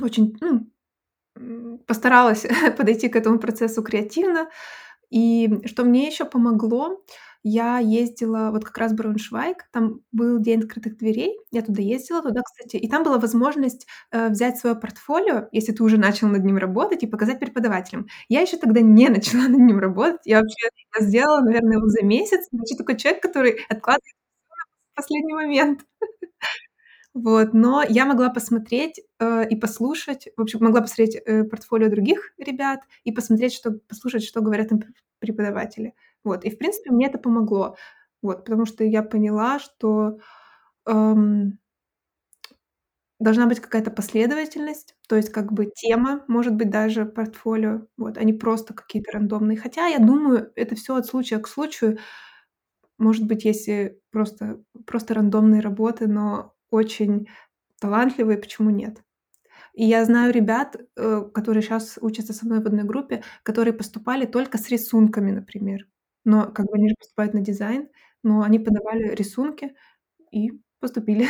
очень, 0.00 0.36
ну, 0.40 0.66
постаралась 1.86 2.46
подойти 2.76 3.08
к 3.08 3.16
этому 3.16 3.38
процессу 3.38 3.82
креативно. 3.82 4.48
И 5.10 5.60
что 5.66 5.84
мне 5.84 6.06
еще 6.08 6.24
помогло, 6.24 7.02
я 7.44 7.78
ездила 7.78 8.50
вот 8.52 8.64
как 8.64 8.78
раз 8.78 8.92
в 8.92 8.96
Брауншвайг, 8.96 9.64
там 9.72 10.00
был 10.12 10.38
день 10.40 10.60
открытых 10.62 10.96
дверей, 10.96 11.38
я 11.50 11.62
туда 11.62 11.82
ездила, 11.82 12.22
туда, 12.22 12.42
кстати, 12.42 12.76
и 12.76 12.88
там 12.88 13.02
была 13.04 13.18
возможность, 13.18 13.86
э, 14.12 14.28
взять 14.28 14.58
свое 14.58 14.76
портфолио, 14.76 15.48
если 15.52 15.72
ты 15.72 15.82
уже 15.84 15.98
начал 15.98 16.28
над 16.28 16.44
ним 16.44 16.56
работать, 16.58 17.02
и 17.02 17.06
показать 17.08 17.40
преподавателям. 17.40 18.06
Я 18.28 18.40
еще 18.42 18.56
тогда 18.58 18.80
не 18.80 19.08
начала 19.10 19.48
над 19.48 19.58
ним 19.60 19.78
работать, 19.80 20.20
я 20.24 20.40
вообще 20.40 20.68
я 20.98 21.04
сделала, 21.06 21.40
наверное, 21.42 21.78
его 21.78 21.88
за 21.88 22.02
месяц. 22.04 22.46
Я 22.52 22.58
вообще 22.58 22.76
такой 22.76 22.96
человек, 22.96 23.22
который 23.22 23.52
откладывает 23.68 24.14
на 24.96 25.02
последний 25.02 25.34
момент. 25.34 25.80
Вот, 27.14 27.52
но 27.52 27.82
я 27.86 28.06
могла 28.06 28.30
посмотреть, 28.30 29.00
э, 29.20 29.46
и 29.48 29.56
послушать, 29.56 30.28
в 30.36 30.40
общем, 30.40 30.60
могла 30.64 30.80
посмотреть, 30.80 31.16
э, 31.26 31.44
портфолио 31.44 31.90
других 31.90 32.32
ребят 32.38 32.80
и 33.04 33.12
посмотреть, 33.12 33.52
что 33.52 33.72
послушать, 33.72 34.24
что 34.24 34.40
говорят 34.40 34.72
им 34.72 34.82
преподаватели. 35.18 35.94
Вот, 36.24 36.44
и, 36.44 36.50
в 36.50 36.56
принципе, 36.58 36.90
мне 36.90 37.06
это 37.08 37.18
помогло. 37.18 37.76
Вот, 38.22 38.44
потому 38.44 38.64
что 38.66 38.82
я 38.84 39.02
поняла, 39.02 39.58
что, 39.58 40.18
эм 40.86 41.58
должна 43.20 43.46
быть 43.46 43.60
какая-то 43.60 43.90
последовательность, 43.92 44.96
то 45.08 45.16
есть 45.16 45.30
как 45.30 45.52
бы 45.52 45.66
тема, 45.74 46.24
может 46.28 46.54
быть, 46.56 46.70
даже 46.70 47.04
портфолио, 47.06 47.86
вот, 47.96 48.18
а 48.18 48.22
просто 48.40 48.74
какие-то 48.74 49.12
рандомные. 49.12 49.56
Хотя, 49.58 49.86
я 49.86 49.98
думаю, 49.98 50.50
это 50.56 50.74
всё 50.74 50.96
от 50.96 51.06
случая 51.06 51.38
к 51.38 51.46
случаю. 51.48 51.98
Может 52.98 53.26
быть, 53.26 53.44
если 53.44 54.00
просто 54.12 54.62
просто 54.86 55.14
рандомные 55.14 55.60
работы, 55.60 56.06
но 56.08 56.51
очень 56.72 57.28
талантливые, 57.80 58.38
почему 58.38 58.70
нет? 58.70 58.98
И 59.74 59.84
я 59.86 60.04
знаю 60.06 60.32
ребят, 60.34 60.76
э, 60.96 61.22
которые 61.34 61.62
щас 61.64 61.98
учатся 62.02 62.32
со 62.34 62.46
мной 62.46 62.62
в 62.62 62.66
одной 62.66 62.84
группе, 62.84 63.22
которые 63.44 63.74
поступали 63.74 64.26
только 64.26 64.58
с 64.58 64.68
рисунками, 64.70 65.32
например. 65.32 65.88
Но 66.24 66.50
как 66.52 66.66
бы 66.66 66.74
они 66.76 66.90
же 66.90 66.96
поступают 66.98 67.34
на 67.34 67.40
дизайн, 67.42 67.88
но 68.24 68.42
они 68.42 68.58
подавали 68.60 69.14
рисунки 69.14 69.74
и 70.32 70.52
поступили. 70.80 71.28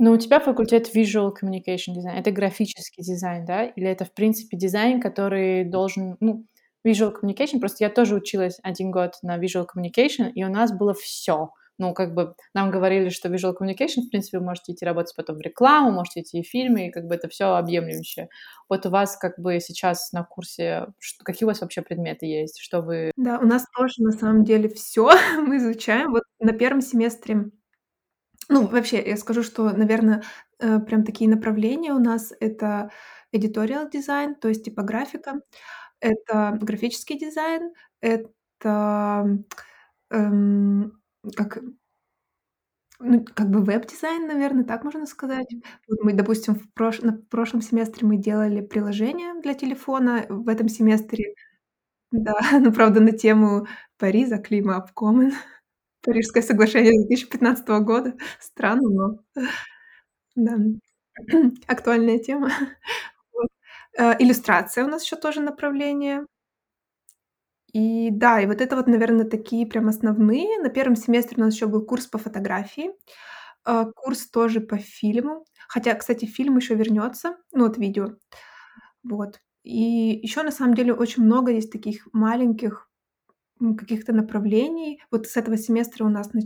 Но 0.00 0.12
у 0.12 0.18
тебя 0.18 0.40
факультет 0.40 0.94
Visual 0.96 1.32
Communication 1.40 1.94
Design. 1.96 2.14
Это 2.18 2.30
графический 2.32 3.04
дизайн, 3.04 3.44
да? 3.46 3.64
Или 3.66 3.88
это, 3.88 4.04
в 4.06 4.14
принципе, 4.14 4.56
дизайн, 4.58 5.00
который 5.00 5.64
должен, 5.64 6.16
ну, 6.20 6.46
Visual 6.86 7.12
Communication, 7.14 7.60
просто 7.60 7.84
я 7.84 7.90
тоже 7.90 8.16
училась 8.16 8.58
1 8.62 8.90
год 8.92 9.14
на 9.22 9.38
Visual 9.38 9.66
Communication, 9.66 10.30
и 10.34 10.44
у 10.44 10.50
нас 10.50 10.72
было 10.72 10.94
всё. 10.94 11.50
Ну, 11.78 11.94
как 11.94 12.14
бы 12.14 12.34
нам 12.54 12.70
говорили, 12.70 13.08
что 13.08 13.28
Visual 13.28 13.54
Communication, 13.58 14.02
в 14.06 14.10
принципе, 14.10 14.38
вы 14.38 14.44
можете 14.44 14.72
идти 14.72 14.84
работать 14.84 15.14
потом 15.16 15.36
в 15.36 15.40
рекламу, 15.40 15.90
можете 15.90 16.20
идти 16.20 16.42
в 16.42 16.46
фильмы, 16.46 16.88
и 16.88 16.90
как 16.90 17.06
бы 17.06 17.14
это 17.14 17.28
всё 17.28 17.54
объемлющее. 17.54 18.28
Вот 18.68 18.84
у 18.86 18.90
вас 18.90 19.16
как 19.16 19.38
бы 19.38 19.58
сейчас 19.60 20.12
на 20.12 20.22
курсе 20.24 20.86
чт 21.00 21.22
какие 21.22 21.44
у 21.46 21.48
вас 21.48 21.60
вообще 21.60 21.82
предметы 21.82 22.26
есть? 22.26 22.58
Что 22.60 22.82
вы 22.82 23.10
Да, 23.16 23.38
у 23.38 23.46
нас 23.46 23.64
тоже 23.76 23.94
на 24.02 24.12
самом 24.12 24.44
деле 24.44 24.68
всё 24.68 25.10
мы 25.38 25.56
изучаем. 25.56 26.10
Вот 26.12 26.22
на 26.40 26.52
1 26.52 26.82
семестре 26.82 27.50
ну, 28.50 28.66
вообще, 28.66 29.02
я 29.06 29.16
скажу, 29.18 29.42
что, 29.44 29.70
наверно, 29.72 30.22
э, 30.60 30.80
прям 30.80 31.04
такие 31.04 31.30
направления 31.30 31.92
у 31.94 31.98
нас- 32.00 32.32
это 32.40 32.90
editorial 33.34 33.90
design, 33.92 34.34
то 34.40 34.48
есть 34.48 34.64
типографика, 34.64 35.40
это 36.00 36.58
графический 36.62 37.18
дизайн, 37.18 37.72
это, 38.02 39.26
эм, 40.12 41.01
как 41.36 41.58
ну, 43.00 43.24
как 43.24 43.50
бы 43.50 43.62
веб-дизайн, 43.64 44.26
наверно, 44.28 44.64
так 44.64 44.84
можно 44.84 45.06
сказать. 45.06 45.46
Вот 45.88 45.98
мы, 46.02 46.12
допустим, 46.12 46.54
в 46.54 46.72
прош 46.72 47.00
на 47.02 47.12
прошлом 47.30 47.60
семестре 47.62 48.06
мы 48.06 48.16
делали 48.16 48.60
приложение 48.60 49.40
для 49.42 49.54
телефона. 49.54 50.24
В 50.28 50.48
этом 50.48 50.68
семестре 50.68 51.34
да, 52.12 52.34
но, 52.60 52.72
правда, 52.72 53.00
на 53.00 53.12
тему 53.12 53.66
Париза, 53.98 54.38
климат-обкомен, 54.38 55.32
Парижское 56.04 56.42
соглашение 56.44 56.92
2015 57.06 57.68
года. 57.82 58.14
Странно, 58.40 58.90
но 58.90 59.18
да, 60.36 60.56
актуальная 61.68 62.18
тема. 62.18 62.50
Вот. 63.32 63.48
Э, 63.98 64.14
иллюстрация 64.20 64.84
у 64.84 64.88
нас 64.88 65.04
еще 65.04 65.16
тоже 65.16 65.40
направление. 65.42 66.26
И 67.74 68.10
да, 68.10 68.40
и 68.40 68.46
вот 68.46 68.60
это 68.60 68.76
вот, 68.76 68.86
наверно, 68.86 69.24
такие 69.24 69.66
прям 69.66 69.88
основные. 69.88 70.58
На 70.60 70.68
1 70.70 70.94
семестре 70.96 71.36
у 71.42 71.44
нас 71.46 71.54
еще 71.54 71.66
был 71.66 71.82
курс 71.84 72.06
по 72.06 72.18
фотографии, 72.18 72.90
э, 73.66 73.84
курс 73.96 74.28
тоже 74.30 74.60
по 74.60 74.78
фильму. 74.78 75.44
Хотя, 75.68 75.94
кстати, 75.94 76.26
фильм 76.26 76.56
еще 76.58 76.74
вернется, 76.74 77.36
ну, 77.52 77.64
вот 77.66 77.78
видео. 77.78 78.16
Вот. 79.04 79.40
И 79.64 80.20
еще, 80.22 80.42
на 80.44 80.52
самом 80.52 80.74
деле, 80.74 80.94
очень 80.94 81.24
много 81.24 81.52
есть 81.52 81.72
таких 81.72 82.08
маленьких, 82.12 82.88
каких-то 83.78 84.12
направлений. 84.14 85.02
Вот 85.12 85.26
с 85.28 85.36
этого 85.38 85.56
семестра 85.58 86.04
у 86.06 86.10
нас 86.10 86.30
вот 86.34 86.44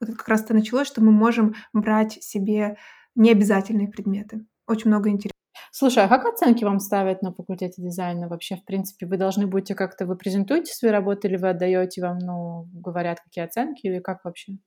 это 0.00 0.12
как 0.16 0.28
раз-то 0.28 0.54
началось, 0.54 0.88
что 0.88 1.02
мы 1.02 1.12
можем 1.12 1.54
брать 1.74 2.22
себе 2.24 2.78
необязательные 3.16 3.88
предметы. 3.88 4.46
Очень 4.68 4.90
много 4.90 5.10
интере 5.10 5.31
Слушай, 5.74 6.04
а 6.04 6.08
как 6.08 6.26
оценки 6.26 6.64
вам 6.64 6.80
ставят 6.80 7.22
на 7.22 7.32
факультете 7.32 7.80
дизайна? 7.80 8.28
Вообще, 8.28 8.56
в 8.56 8.64
принципе, 8.66 9.06
вы 9.06 9.16
должны 9.16 9.46
будете 9.46 9.74
как-то 9.74 10.04
вы 10.04 10.16
презентуете 10.16 10.74
свои 10.74 10.90
работы 10.90 11.28
или 11.28 11.38
вы 11.38 11.48
отдаёте, 11.48 12.02
вам, 12.02 12.18
ну, 12.18 12.68
говорят, 12.74 13.20
какие 13.22 13.42
оценки, 13.44 13.86
или 13.86 13.98
как 13.98 14.22
вообще? 14.24 14.58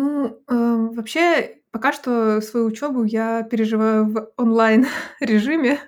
Ну, 0.00 0.42
эм, 0.48 0.92
вообще, 0.92 1.58
пока 1.72 1.92
что 1.92 2.40
свою 2.42 2.66
учёбу 2.66 3.04
я 3.04 3.42
переживаю 3.44 4.06
в 4.12 4.32
онлайн-режиме. 4.38 5.78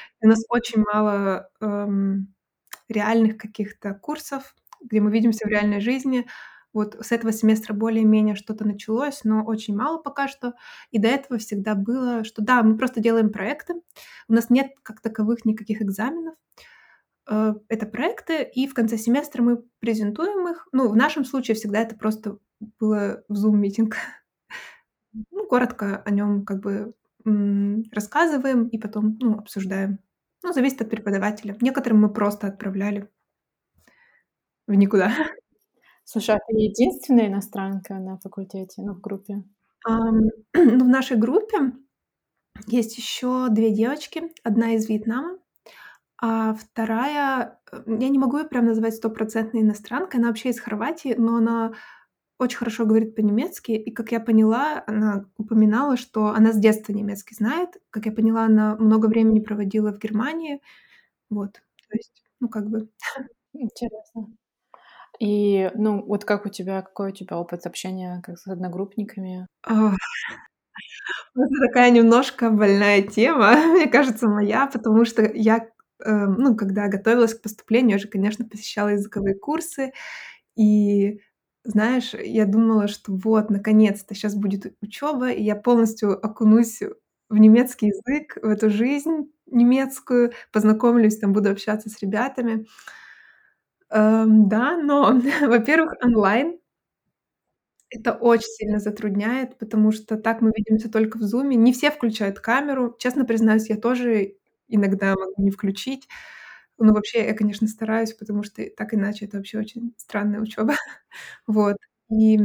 У 0.22 0.28
нас 0.28 0.40
очень 0.50 0.82
мало, 0.92 1.48
эм, 1.60 2.34
реальных 2.88 3.38
каких-то 3.38 3.94
курсов, 3.94 4.54
где 4.82 5.00
мы 5.00 5.10
видимся 5.12 5.46
в 5.46 5.50
реальной 5.50 5.80
жизни. 5.80 6.26
Вот 6.72 6.96
с 7.00 7.12
этого 7.12 7.32
семестра 7.32 7.74
более-менее 7.74 8.36
что-то 8.36 8.64
началось, 8.64 9.24
но 9.24 9.44
очень 9.44 9.76
мало 9.76 9.98
пока 9.98 10.28
что. 10.28 10.54
И 10.90 10.98
до 10.98 11.08
этого 11.08 11.38
всегда 11.38 11.74
было, 11.74 12.24
что 12.24 12.42
да, 12.42 12.62
мы 12.62 12.76
просто 12.78 13.00
делаем 13.00 13.30
проекты. 13.30 13.74
У 14.28 14.32
нас 14.34 14.50
нет 14.50 14.72
как 14.82 15.00
таковых 15.00 15.44
никаких 15.44 15.82
экзаменов. 15.82 16.34
Э, 17.28 17.54
это 17.68 17.86
проекты, 17.86 18.42
и 18.44 18.66
в 18.68 18.74
конце 18.74 18.96
семестра 18.98 19.42
мы 19.42 19.62
презентуем 19.80 20.48
их. 20.48 20.68
Ну, 20.72 20.88
в 20.88 20.96
нашем 20.96 21.24
случае 21.24 21.54
всегда 21.56 21.80
это 21.80 21.96
просто 21.96 22.38
было 22.80 23.24
в 23.28 23.36
зум-митинг. 23.36 23.96
Ну, 25.32 25.46
коротко 25.46 26.02
о 26.04 26.10
нём 26.10 26.44
как 26.44 26.60
бы, 26.60 26.94
рассказываем 27.92 28.68
и 28.68 28.78
потом, 28.78 29.18
ну, 29.20 29.38
обсуждаем. 29.38 29.98
Ну, 30.42 30.52
зависит 30.52 30.80
от 30.82 30.90
преподавателя. 30.90 31.56
Некоторым 31.60 32.00
мы 32.00 32.12
просто 32.12 32.46
отправляли 32.48 33.10
в 34.68 34.74
никуда. 34.74 35.12
Слушай, 36.12 36.34
а 36.34 36.38
ты 36.40 36.56
единственная 36.60 37.28
иностранка 37.28 37.94
на 37.94 38.18
факультете, 38.18 38.82
ну, 38.82 38.94
в 38.94 39.00
группе? 39.00 39.44
Ам, 39.86 40.22
ну, 40.54 40.84
в 40.84 40.88
нашей 40.88 41.16
группе 41.16 41.70
есть 42.68 42.98
еще 42.98 43.48
2 43.50 43.70
девочки. 43.70 44.22
Одна 44.44 44.72
из 44.74 44.88
Вьетнама, 44.88 45.38
а 46.22 46.54
2, 46.54 47.52
э, 47.72 47.82
я 48.00 48.08
не 48.10 48.18
могу 48.18 48.38
её 48.38 48.48
прям 48.48 48.66
назвать 48.66 48.96
стопроцентной 48.96 49.62
иностранкой. 49.62 50.20
Она 50.20 50.28
вообще 50.28 50.50
из 50.50 50.60
Хорватии, 50.60 51.14
но 51.18 51.36
она 51.36 51.72
очень 52.38 52.58
хорошо 52.58 52.86
говорит 52.86 53.16
по-немецки. 53.16 53.72
И, 53.72 53.90
как 53.92 54.12
я 54.12 54.20
поняла, 54.20 54.84
она 54.86 55.26
упоминала, 55.38 55.96
что 55.98 56.28
она 56.28 56.52
с 56.52 56.58
детства 56.58 56.92
немецкий 56.92 57.36
знает. 57.36 57.78
Как 57.90 58.06
я 58.06 58.12
поняла, 58.12 58.44
она 58.46 58.76
много 58.76 59.06
времени 59.06 59.40
проводила 59.40 59.92
в 59.92 59.98
Германии. 60.00 60.62
Вот, 61.30 61.54
то 61.54 61.96
есть, 61.96 62.24
ну, 62.40 62.48
как 62.48 62.68
бы. 62.70 62.88
Интересно. 63.54 64.28
И, 65.20 65.70
ну, 65.74 66.02
вот 66.06 66.24
как 66.24 66.46
у 66.46 66.48
тебя, 66.48 66.80
какой 66.80 67.10
у 67.10 67.14
тебя 67.14 67.36
опыт 67.38 67.66
общения 67.66 68.22
как 68.24 68.38
с 68.38 68.46
одногруппниками? 68.48 69.46
Это 71.36 71.54
такая 71.68 71.90
немножко 71.90 72.50
больная 72.50 73.02
тема, 73.02 73.52
мне 73.72 73.86
кажется, 73.88 74.28
моя, 74.28 74.66
потому 74.66 75.04
что 75.04 75.22
я, 75.34 75.68
э, 76.04 76.10
ну, 76.26 76.56
когда 76.56 76.88
готовилась 76.88 77.34
к 77.34 77.42
поступлению, 77.42 77.92
я 77.92 77.98
же, 77.98 78.08
конечно, 78.08 78.44
посещала 78.46 78.88
языковые 78.90 79.34
курсы. 79.36 79.92
И 80.56 81.20
знаешь, 81.64 82.14
я 82.14 82.46
думала, 82.46 82.88
что 82.88 83.12
вот 83.14 83.50
наконец-то 83.50 84.14
щас 84.14 84.34
будет 84.36 84.74
учёба, 84.82 85.30
и 85.32 85.42
я 85.42 85.56
полностью 85.56 86.12
окунусь 86.24 86.80
в 87.30 87.38
немецкий 87.38 87.88
язык, 87.88 88.38
в 88.42 88.48
эту 88.48 88.70
жизнь 88.70 89.32
немецкую, 89.46 90.32
познакомлюсь, 90.52 91.18
там 91.18 91.32
буду 91.34 91.50
общаться 91.50 91.90
с 91.90 92.00
ребятами. 92.02 92.66
Эм, 93.90 94.48
да, 94.48 94.76
но, 94.76 95.20
во-первых, 95.48 95.94
онлайн 96.04 96.58
это 97.90 98.12
очень 98.14 98.48
сильно 98.48 98.78
затрудняет, 98.80 99.58
потому 99.58 99.90
что 99.92 100.16
так 100.16 100.40
мы 100.42 100.52
видимся 100.56 100.90
только 100.90 101.18
в 101.18 101.22
"Зуме". 101.22 101.56
Не 101.56 101.72
все 101.72 101.90
включают 101.90 102.38
камеру. 102.40 102.94
Честно 102.98 103.24
признаюсь, 103.24 103.68
я 103.70 103.76
тоже 103.76 104.34
иногда 104.68 105.14
могу 105.16 105.42
не 105.42 105.50
включить. 105.50 106.08
Но 106.78 106.94
вообще 106.94 107.26
я, 107.26 107.34
конечно, 107.34 107.66
стараюсь, 107.68 108.12
потому 108.14 108.42
что 108.44 108.64
так 108.76 108.94
иначе 108.94 109.26
это 109.26 109.38
вообще 109.38 109.58
очень 109.58 109.94
странная 109.98 110.40
учёба. 110.40 110.74
Вот. 111.48 111.76
И 112.10 112.38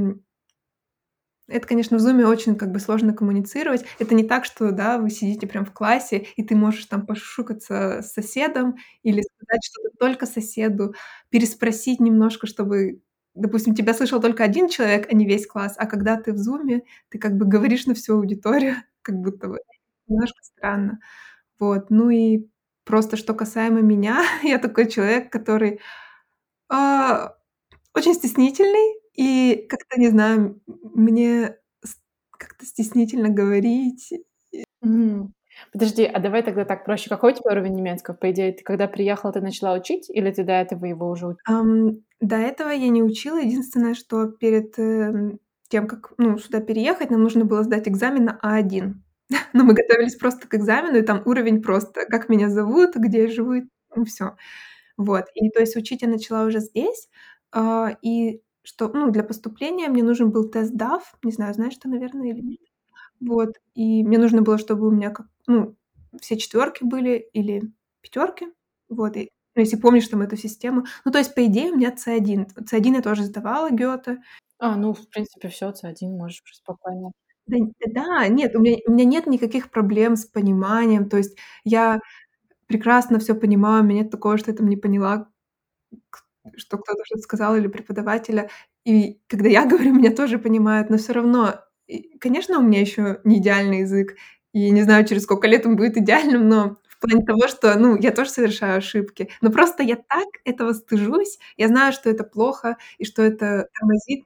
это, 1.48 1.68
конечно, 1.68 1.98
в 1.98 2.00
"Зуме" 2.02 2.26
очень 2.28 2.56
как 2.56 2.72
бы 2.72 2.80
сложно 2.80 3.14
коммуницировать. 3.14 3.86
Это 4.00 4.16
не 4.16 4.24
так, 4.24 4.46
что, 4.46 4.72
да, 4.72 4.98
вы 4.98 5.10
сидите 5.10 5.48
прям 5.48 5.66
в 5.66 5.72
классе, 5.74 6.28
и 6.36 6.44
ты 6.44 6.56
можешь 6.56 6.86
там 6.86 7.06
пошушукаться 7.06 8.02
с 8.04 8.14
соседом 8.14 8.76
или 9.04 9.22
сказать 9.22 9.62
что-то 9.64 9.90
только 10.00 10.26
соседу, 10.26 10.96
переспросить 11.30 12.00
немножко, 12.00 12.48
чтобы, 12.48 13.02
допустим, 13.36 13.76
тебя 13.76 13.94
слышал 13.94 14.20
только 14.22 14.44
1 14.44 14.70
человек, 14.70 15.08
а 15.12 15.16
не 15.16 15.26
весь 15.28 15.48
класс. 15.48 15.76
А 15.78 15.86
когда 15.86 16.18
ты 16.18 16.34
в 16.34 16.38
"Зуме", 16.38 16.84
ты 17.10 17.20
как 17.20 17.38
бы 17.38 17.46
говоришь 17.46 17.86
на 17.86 17.94
всю 17.96 18.16
аудиторию, 18.18 18.76
как 19.04 19.16
будто 19.18 19.48
бы. 19.50 19.60
Немножко 20.08 20.40
странно. 20.44 21.00
Вот. 21.60 21.90
Ну 21.92 22.10
и 22.12 22.48
просто 22.86 23.18
что 23.18 23.34
касаемо 23.36 23.82
меня, 23.82 24.24
я 24.44 24.60
такой 24.60 24.90
человек, 24.92 25.32
который, 25.32 25.80
а, 26.70 27.36
очень 27.96 28.14
стеснительный 28.16 29.00
и 29.18 29.66
как-то, 29.70 30.00
не 30.00 30.10
знаю, 30.10 30.62
мне 30.68 31.58
с 31.84 31.96
как-то 32.38 32.66
стеснительно 32.66 33.30
говорить. 33.30 34.14
Мгм. 34.82 35.34
Подожди, 35.74 36.04
а 36.06 36.20
давай 36.20 36.44
тогда 36.44 36.66
так 36.66 36.86
проще. 36.86 37.10
Какой 37.10 37.34
у 37.34 37.36
тебя 37.36 37.52
уровень 37.52 37.76
немецкого? 37.76 38.16
По 38.16 38.32
идее, 38.32 38.54
ты 38.54 38.64
когда 38.64 38.88
приехала, 38.88 39.34
ты 39.34 39.42
начала 39.42 39.74
учить 39.76 40.10
или 40.10 40.32
ты 40.32 40.44
до 40.44 40.54
этого 40.54 40.86
его 40.86 41.10
уже 41.10 41.28
у 41.30 41.36
Ам, 41.48 41.98
до 42.22 42.38
этого 42.38 42.70
я 42.72 42.90
не 42.90 43.04
учила. 43.04 43.40
Единственное, 43.40 43.94
что 43.96 44.28
перед, 44.28 44.78
эм, 44.80 45.40
тем, 45.70 45.88
как, 45.88 46.14
ну, 46.18 46.38
сюда 46.40 46.62
переехать, 46.62 47.10
нам 47.12 47.24
нужно 47.24 47.46
было 47.46 47.64
сдать 47.64 47.88
экзамен 47.90 48.26
на 48.26 48.40
А1. 48.44 49.04
Но 49.54 49.64
мы 49.66 49.74
готовились 49.74 50.16
просто 50.18 50.48
к 50.48 50.56
экзамену, 50.56 50.98
и 51.00 51.02
там 51.04 51.24
уровень 51.26 51.62
просто: 51.62 52.06
как 52.08 52.30
меня 52.30 52.50
зовут, 52.50 52.96
где 52.96 53.24
я 53.24 53.30
живу, 53.32 53.54
и 53.56 53.64
ну, 53.96 54.06
всё. 54.06 54.36
Вот. 54.98 55.26
И 55.36 55.50
то 55.52 55.62
есть 55.62 55.76
учить 55.78 56.02
я 56.04 56.10
начала 56.10 56.46
уже 56.46 56.60
здесь. 56.62 57.10
А, 57.54 57.98
и 58.04 58.42
что, 58.66 58.90
ну, 58.90 59.12
для 59.12 59.24
поступления 59.24 59.90
мне 59.90 60.04
нужен 60.04 60.32
был 60.32 60.50
тест 60.50 60.74
DAF. 60.76 61.02
Не 61.24 61.32
знаю, 61.34 61.54
знаешь 61.56 61.78
ты, 61.78 61.90
наверное, 61.90 62.30
или 62.32 62.42
нет. 62.42 62.60
Вот. 63.22 63.56
И 63.76 64.04
мне 64.06 64.18
нужно 64.20 64.42
было, 64.44 64.58
чтобы 64.60 64.88
у 64.90 64.92
меня 64.92 65.12
как 65.12 65.28
ну, 65.48 65.76
все 66.22 66.38
четвёрки 66.38 66.84
были 66.86 67.30
или 67.34 67.64
пятёрки. 68.02 68.48
Вот. 68.90 69.18
И, 69.18 69.30
ну, 69.56 69.62
если 69.64 69.78
помнишь 69.78 70.08
там 70.10 70.22
эту 70.24 70.38
систему. 70.38 70.86
Ну, 71.06 71.12
то 71.14 71.20
есть, 71.20 71.36
по 71.36 71.46
идее, 71.46 71.72
у 71.74 71.78
меня 71.78 71.92
C1. 71.96 72.48
C1 72.72 72.96
я 72.98 73.02
тоже 73.04 73.24
сдавала 73.26 73.70
Гёте. 73.72 74.20
А, 74.60 74.76
ну, 74.78 74.94
в 74.94 75.10
принципе, 75.10 75.50
всё, 75.50 75.72
C1 75.74 76.18
можешь 76.18 76.44
уже 76.46 76.56
спокойно. 76.56 77.12
Да 77.48 77.58
да, 77.88 78.28
нет, 78.30 78.56
у 78.56 78.62
меня 78.62 78.78
у 78.88 78.92
меня 78.94 79.06
нет 79.06 79.28
никаких 79.28 79.72
проблем 79.72 80.16
с 80.18 80.26
пониманием. 80.26 81.10
То 81.10 81.18
есть 81.18 81.38
я 81.66 82.00
прекрасно 82.68 83.20
всё 83.20 83.36
понимаю. 83.36 83.84
У 83.84 83.88
меня 83.88 84.04
нет 84.04 84.12
такого, 84.12 84.38
что 84.40 84.52
я 84.52 84.58
там 84.58 84.70
не 84.70 84.78
поняла, 84.78 85.30
что 86.58 86.78
кто-то 86.78 87.04
что-то 87.06 87.22
сказал 87.24 87.56
или 87.58 87.68
преподавателя. 87.68 88.50
И 88.86 89.20
когда 89.28 89.50
я 89.50 89.66
говорю, 89.68 89.94
меня 89.94 90.12
тоже 90.12 90.40
понимают, 90.40 90.90
но 90.90 90.98
всё 90.98 91.14
равно, 91.14 91.56
и, 91.88 92.18
конечно, 92.20 92.60
у 92.60 92.62
меня 92.64 92.82
ещё 92.82 93.20
не 93.24 93.38
идеальный 93.40 93.80
язык. 93.82 94.16
И 94.54 94.70
не 94.72 94.84
знаю, 94.84 95.06
через 95.06 95.24
сколько 95.24 95.48
лет 95.48 95.66
он 95.66 95.76
будет 95.76 95.98
идеальным, 95.98 96.48
но 96.50 96.78
в 96.88 97.00
плане 97.02 97.26
того, 97.26 97.48
что, 97.48 97.78
ну, 97.78 97.98
я 97.98 98.12
тоже 98.12 98.30
совершаю 98.32 98.78
ошибки. 98.78 99.30
Но 99.42 99.52
просто 99.52 99.84
я 99.84 99.96
так 99.98 100.28
этого 100.46 100.74
стыжусь. 100.74 101.40
Я 101.58 101.68
знаю, 101.68 101.92
что 101.94 102.10
это 102.10 102.24
плохо 102.24 102.78
и 102.98 103.06
что 103.06 103.22
это 103.24 103.68
тормозит 103.80 104.24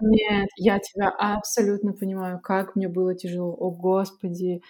Нет, 0.00 0.48
я 0.58 0.78
тебя 0.80 1.10
абсолютно 1.10 1.92
понимаю, 1.94 2.40
как 2.42 2.76
мне 2.76 2.88
было 2.88 3.14
тяжело. 3.16 3.54
О, 3.54 3.70
Господи! 3.72 4.62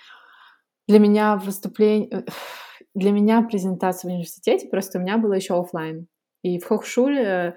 Для 0.88 0.98
меня 1.00 1.36
выступлень 1.36 2.08
э, 2.12 2.22
для 2.94 3.12
меня 3.12 3.42
презентация 3.42 4.10
в 4.10 4.14
университете 4.14 4.68
просто 4.68 4.98
у 4.98 5.02
меня 5.02 5.18
была 5.18 5.36
ещё 5.36 5.60
оффлайн. 5.60 6.08
И 6.42 6.58
в 6.58 6.70
Hochschule, 6.70 7.54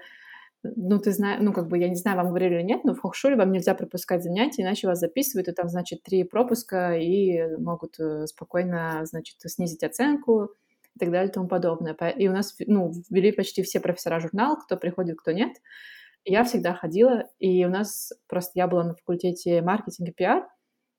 ну, 0.64 0.98
ты 1.00 1.12
зна 1.12 1.38
ну, 1.40 1.52
как 1.52 1.68
бы, 1.68 1.78
я 1.78 1.88
не 1.88 1.96
знаю, 1.96 2.16
вам 2.18 2.28
говорили 2.28 2.56
или 2.56 2.62
нет, 2.62 2.84
но 2.84 2.94
в 2.94 3.04
Hochschule 3.04 3.36
вам 3.36 3.52
нельзя 3.52 3.74
пропускать 3.74 4.22
занятия, 4.22 4.62
иначе 4.62 4.86
вас 4.88 5.00
записывают, 5.00 5.48
и 5.48 5.52
там, 5.52 5.68
значит, 5.68 6.02
3 6.04 6.24
пропуска, 6.24 6.96
и 6.96 7.56
могут, 7.58 7.98
э, 8.00 8.26
спокойно, 8.26 9.02
значит, 9.06 9.36
снизить 9.46 9.84
оценку 9.84 10.50
и 10.96 10.98
так 11.00 11.10
далее, 11.12 11.30
и 11.30 11.32
тому 11.32 11.48
подобное. 11.48 11.94
По 11.94 12.08
и 12.08 12.28
у 12.28 12.32
нас, 12.32 12.56
ну, 12.66 12.92
ввели 13.10 13.32
почти 13.32 13.62
все 13.62 13.80
профессора 13.80 14.20
журнал, 14.20 14.56
кто 14.58 14.76
приходит, 14.76 15.18
кто 15.20 15.32
нет. 15.32 15.52
Я 16.24 16.44
всегда 16.44 16.74
ходила, 16.74 17.24
и 17.38 17.64
у 17.66 17.70
нас 17.70 18.12
просто 18.28 18.52
я 18.56 18.66
была 18.68 18.84
на 18.84 18.94
факультете 18.94 19.62
маркетинг 19.62 20.08
и 20.10 20.12
пиар, 20.12 20.46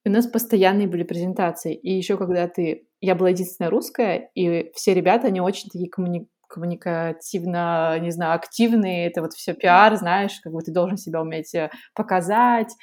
и 0.06 0.10
у 0.10 0.12
нас 0.14 0.28
постоянные 0.28 0.88
были 0.88 1.04
презентации. 1.04 1.76
И 1.76 1.94
ещё 1.94 2.18
когда 2.18 2.48
ты 2.48 2.88
я 3.02 3.16
была 3.16 3.30
единственная 3.30 3.70
русская, 3.72 4.32
и 4.36 4.72
все 4.76 4.94
ребята, 4.96 5.28
они 5.28 5.42
очень 5.42 5.70
такие 5.70 5.90
коммуни 5.90 6.28
коммуникативно, 6.48 7.98
не 8.00 8.12
знаю, 8.12 8.36
активные. 8.36 9.08
Это 9.08 9.22
вот 9.22 9.34
всё 9.34 9.54
пиар, 9.56 9.96
знаешь, 9.98 10.40
как 10.44 10.54
бы 10.54 10.62
ты 10.62 10.72
должен 10.72 10.98
себя 10.98 11.22
уметь, 11.22 11.54
э, 11.56 11.70
показать. 11.96 12.76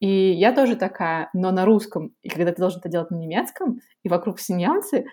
И 0.00 0.08
я 0.32 0.52
тоже 0.52 0.76
такая, 0.76 1.30
но 1.34 1.50
на 1.52 1.64
русском. 1.66 2.12
И 2.22 2.28
когда 2.30 2.52
ты 2.52 2.60
должен 2.60 2.80
это 2.80 2.88
делать 2.90 3.10
на 3.10 3.16
немецком, 3.16 3.80
и 4.04 4.08
вокруг 4.10 4.38
все 4.38 4.54
немцы, 4.54 5.06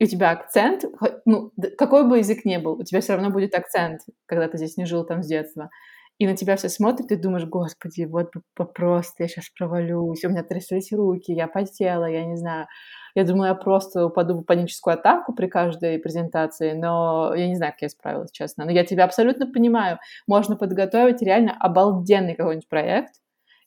и 0.00 0.04
у 0.04 0.08
тебя 0.08 0.30
акцент, 0.32 0.84
ну, 1.26 1.52
какой 1.78 2.08
бы 2.08 2.18
язык 2.18 2.44
ни 2.46 2.56
был, 2.58 2.74
у 2.74 2.84
тебя 2.84 3.00
всё 3.02 3.14
равно 3.14 3.30
будет 3.30 3.54
акцент, 3.54 4.02
когда 4.26 4.48
ты 4.48 4.58
здесь 4.58 4.76
не 4.78 4.86
жил 4.86 5.04
там 5.06 5.22
с 5.22 5.28
детства. 5.28 5.70
И 6.18 6.26
на 6.28 6.36
тебя 6.36 6.56
все 6.56 6.68
смотрят, 6.70 7.12
и 7.12 7.16
думаешь: 7.16 7.46
"Господи, 7.46 8.04
вот 8.04 8.30
бы 8.56 8.66
просто 8.66 9.24
я 9.24 9.28
щас 9.28 9.50
провалюсь". 9.58 10.24
У 10.24 10.30
меня 10.30 10.44
тряслись 10.44 10.92
руки, 10.92 11.32
я 11.32 11.48
потела, 11.48 12.06
я 12.06 12.24
не 12.26 12.36
знаю. 12.36 12.66
Я 13.14 13.24
думала, 13.24 13.46
я 13.46 13.54
просто 13.54 14.06
упаду 14.06 14.34
в 14.38 14.44
паническую 14.44 14.94
атаку 14.94 15.32
при 15.34 15.46
каждой 15.48 15.98
презентации, 15.98 16.72
но 16.72 17.32
я 17.34 17.48
не 17.48 17.56
знаю, 17.56 17.72
как 17.72 17.82
я 17.82 17.88
справилась, 17.88 18.30
честно. 18.32 18.64
Но 18.64 18.70
я 18.70 18.84
тебя 18.84 19.04
абсолютно 19.04 19.46
понимаю. 19.46 19.98
Можно 20.26 20.56
подготовить 20.56 21.22
реально 21.22 21.56
обалденный 21.58 22.34
какой-нибудь 22.34 22.68
проект 22.68 23.14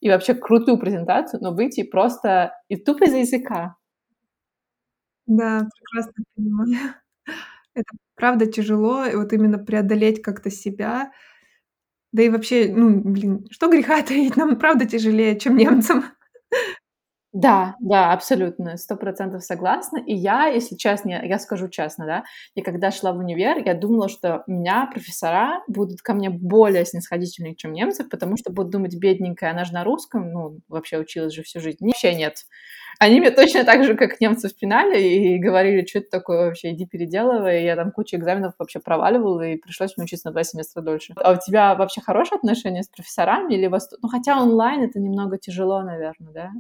и 0.02 0.10
вообще 0.10 0.34
крутую 0.36 0.78
презентацию, 0.80 1.42
но 1.42 1.52
выйти 1.54 1.84
просто 1.84 2.54
и 2.70 2.76
тупо 2.78 3.06
из-за 3.06 3.18
языка. 3.20 3.76
Да, 5.28 5.68
прекрасно 5.80 6.24
понимаю. 6.36 6.70
Это 7.76 7.94
правда 8.16 8.46
тяжело, 8.48 9.06
и 9.06 9.16
вот 9.16 9.34
именно 9.34 9.60
преодолеть 9.60 10.22
как-то 10.22 10.50
себя. 10.52 11.12
Да 12.12 12.22
и 12.24 12.30
вообще, 12.30 12.72
ну, 12.74 13.02
блин, 13.02 13.46
что 13.52 13.70
греха 13.70 14.02
таить, 14.04 14.36
нам 14.38 14.58
правда 14.60 14.86
тяжелее, 14.86 15.40
чем 15.40 15.58
немцам. 15.58 16.06
Да, 17.34 17.76
да, 17.80 18.14
абсолютно, 18.14 18.78
100 18.78 18.96
% 18.96 19.44
согласна. 19.44 19.98
И 19.98 20.14
я, 20.14 20.46
если 20.46 20.76
честно, 20.76 21.10
я 21.26 21.40
скажу 21.40 21.68
честно, 21.68 22.06
да, 22.06 22.24
я 22.54 22.64
когда 22.64 22.92
шла 22.92 23.12
в 23.12 23.18
универ, 23.18 23.58
я 23.66 23.74
думала, 23.74 24.08
что 24.08 24.44
меня 24.46 24.86
профессора 24.94 25.64
будут 25.68 26.02
ко 26.04 26.14
мне 26.14 26.30
более 26.30 26.86
снисходительны, 26.86 27.56
чем 27.56 27.74
немцы, 27.74 28.04
потому 28.08 28.38
что 28.38 28.52
будут 28.54 28.72
думать: 28.72 28.96
"Бедненькая, 28.96 29.50
она 29.52 29.64
же 29.66 29.74
на 29.74 29.84
русском, 29.84 30.32
ну, 30.32 30.60
вообще 30.68 31.00
училась 31.00 31.34
же 31.34 31.42
всю 31.42 31.60
жизнь". 31.60 31.78
Вообще 31.82 32.14
нет. 32.14 32.36
Они 33.00 33.20
мне 33.20 33.32
точно 33.32 33.64
так 33.64 33.84
же, 33.84 33.96
как 33.96 34.22
немцев, 34.22 34.56
пинали 34.56 35.02
и 35.02 35.40
говорили: 35.40 35.84
"Чё 35.86 36.00
это 36.00 36.10
такое 36.12 36.46
вообще, 36.46 36.72
иди 36.74 36.86
переделывай". 36.86 37.64
Я 37.64 37.76
там 37.76 37.92
кучу 37.92 38.16
экзаменов 38.18 38.54
вообще 38.60 38.80
проваливала, 38.80 39.42
и 39.42 39.58
пришлось 39.58 39.98
мне 39.98 40.06
учиться 40.06 40.28
на 40.30 40.34
2 40.34 40.44
семестра 40.44 40.82
дольше. 40.84 41.14
А 41.18 41.32
у 41.34 41.38
тебя 41.38 41.74
вообще 41.74 42.00
хорошие 42.02 42.38
отношения 42.38 42.84
с 42.84 42.90
профессорами 42.90 43.56
или 43.56 43.66
вас 43.68 43.90
ну, 44.04 44.08
хотя 44.10 44.40
онлайн 44.40 44.84
это 44.84 45.00
немного 45.00 45.38
тяжело, 45.40 45.82
наверно, 45.82 46.32
да? 46.32 46.52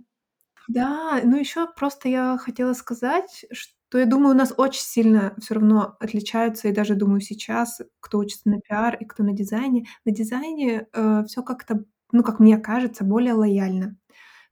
Да, 0.70 1.20
ну, 1.24 1.38
ещё 1.38 1.68
просто 1.76 2.08
я 2.10 2.38
хотела 2.38 2.74
сказать, 2.74 3.46
что 3.52 3.98
я 4.00 4.06
думаю, 4.06 4.34
у 4.34 4.38
нас 4.38 4.54
очень 4.58 4.82
сильно 4.82 5.36
всё 5.40 5.56
равно 5.56 5.96
отличаются, 6.00 6.68
и 6.68 6.72
даже 6.72 6.96
думаю 6.96 7.22
сейчас, 7.22 7.82
кто 8.00 8.20
учится 8.20 8.50
на 8.50 8.60
пиар 8.62 8.96
и 9.00 9.06
кто 9.06 9.24
на 9.24 9.34
дизайне. 9.34 9.86
На 10.06 10.12
дизайне, 10.14 10.88
э, 10.94 11.24
всё 11.28 11.44
как-то, 11.44 11.84
ну, 12.12 12.24
как 12.24 12.40
мне 12.40 12.58
кажется, 12.58 13.04
более 13.04 13.34
лояльно. 13.34 13.98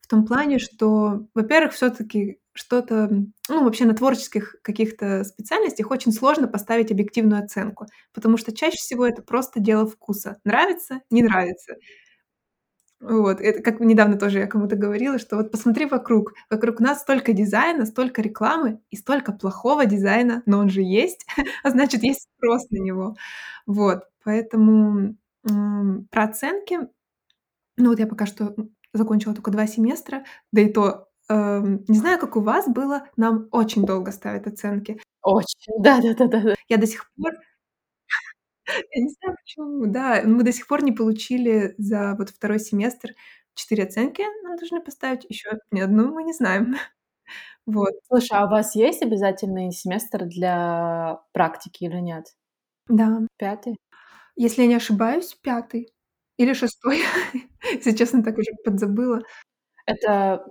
В 0.01 0.07
том 0.07 0.25
плане, 0.25 0.59
что, 0.59 1.27
во-первых, 1.35 1.73
всё-таки 1.73 2.39
что-то, 2.53 3.09
ну, 3.49 3.63
вообще 3.65 3.85
на 3.85 3.95
творческих 3.95 4.57
каких-то 4.63 5.23
специальностях 5.25 5.91
очень 5.91 6.11
сложно 6.13 6.47
поставить 6.47 6.91
объективную 6.91 7.43
оценку, 7.43 7.87
потому 8.13 8.37
что 8.37 8.53
чаще 8.55 8.77
всего 8.77 9.05
это 9.07 9.21
просто 9.23 9.59
дело 9.61 9.87
вкуса: 9.87 10.39
нравится- 10.45 11.01
не 11.11 11.23
нравится. 11.23 11.75
Вот. 13.01 13.41
Это 13.41 13.61
как 13.63 13.79
недавно 13.79 14.17
тоже 14.17 14.39
я 14.39 14.47
кому-то 14.47 14.75
говорила, 14.75 15.17
что 15.19 15.37
вот 15.37 15.51
посмотри 15.51 15.85
вокруг. 15.87 16.33
Вокруг 16.49 16.79
нас 16.79 17.01
столько 17.01 17.33
дизайна, 17.33 17.85
столько 17.85 18.21
рекламы 18.21 18.79
и 18.91 18.95
столько 18.97 19.31
плохого 19.33 19.85
дизайна, 19.85 20.43
но 20.45 20.59
он 20.59 20.69
же 20.69 20.81
есть, 20.81 21.25
а 21.63 21.71
значит, 21.71 22.03
есть 22.03 22.29
спрос 22.37 22.69
на 22.69 22.77
него. 22.77 23.15
Вот. 23.65 24.03
Поэтому 24.23 25.15
М, 25.49 26.07
про 26.11 26.25
оценки. 26.25 26.77
Ну, 27.77 27.89
вот 27.89 27.99
я 27.99 28.07
пока 28.07 28.25
что, 28.25 28.55
закончила 28.93 29.33
только 29.33 29.51
2 29.51 29.67
семестра, 29.67 30.23
да 30.51 30.61
и 30.61 30.71
то, 30.71 31.07
эм, 31.29 31.83
не 31.87 31.97
знаю, 31.97 32.19
как 32.19 32.35
у 32.35 32.41
вас 32.41 32.67
было, 32.67 33.03
нам 33.17 33.47
очень 33.51 33.85
долго 33.85 34.11
ставят 34.11 34.47
оценки. 34.47 34.99
Очень. 35.23 35.73
Да-да-да-да-да. 35.79 36.55
Я 36.69 36.77
до 36.77 36.87
сих 36.87 37.09
пор 37.15 37.33
я 38.93 39.01
не 39.03 39.09
знаю 39.09 39.37
почему, 39.43 39.85
да, 39.87 40.21
мы 40.25 40.43
до 40.43 40.51
сих 40.53 40.67
пор 40.67 40.83
не 40.83 40.91
получили 40.91 41.75
за 41.77 42.15
вот 42.17 42.29
2 42.33 42.59
семестр 42.59 43.11
4 43.55 43.83
оценки 43.83 44.21
нам 44.43 44.57
должны 44.57 44.81
поставить, 44.81 45.25
ещё 45.29 45.51
ни 45.71 45.79
одну 45.81 46.13
мы 46.13 46.23
не 46.23 46.33
знаем. 46.33 46.75
Вот. 47.67 47.93
Слушай, 48.07 48.31
а 48.39 48.45
у 48.47 48.49
вас 48.49 48.75
есть 48.75 49.03
обязательный 49.03 49.71
семестр 49.71 50.25
для 50.25 51.21
практики 51.33 51.85
или 51.85 51.97
нет? 51.99 52.25
Да. 52.89 53.21
5? 53.37 53.77
Если 54.37 54.63
я 54.63 54.67
не 54.69 54.75
ошибаюсь, 54.75 55.35
5 55.43 55.93
или 56.37 56.53
6, 56.53 57.01
если 57.73 57.93
честно, 57.95 58.23
так 58.23 58.37
уже 58.39 58.51
подзабыла. 58.65 59.23
Это, 59.87 60.45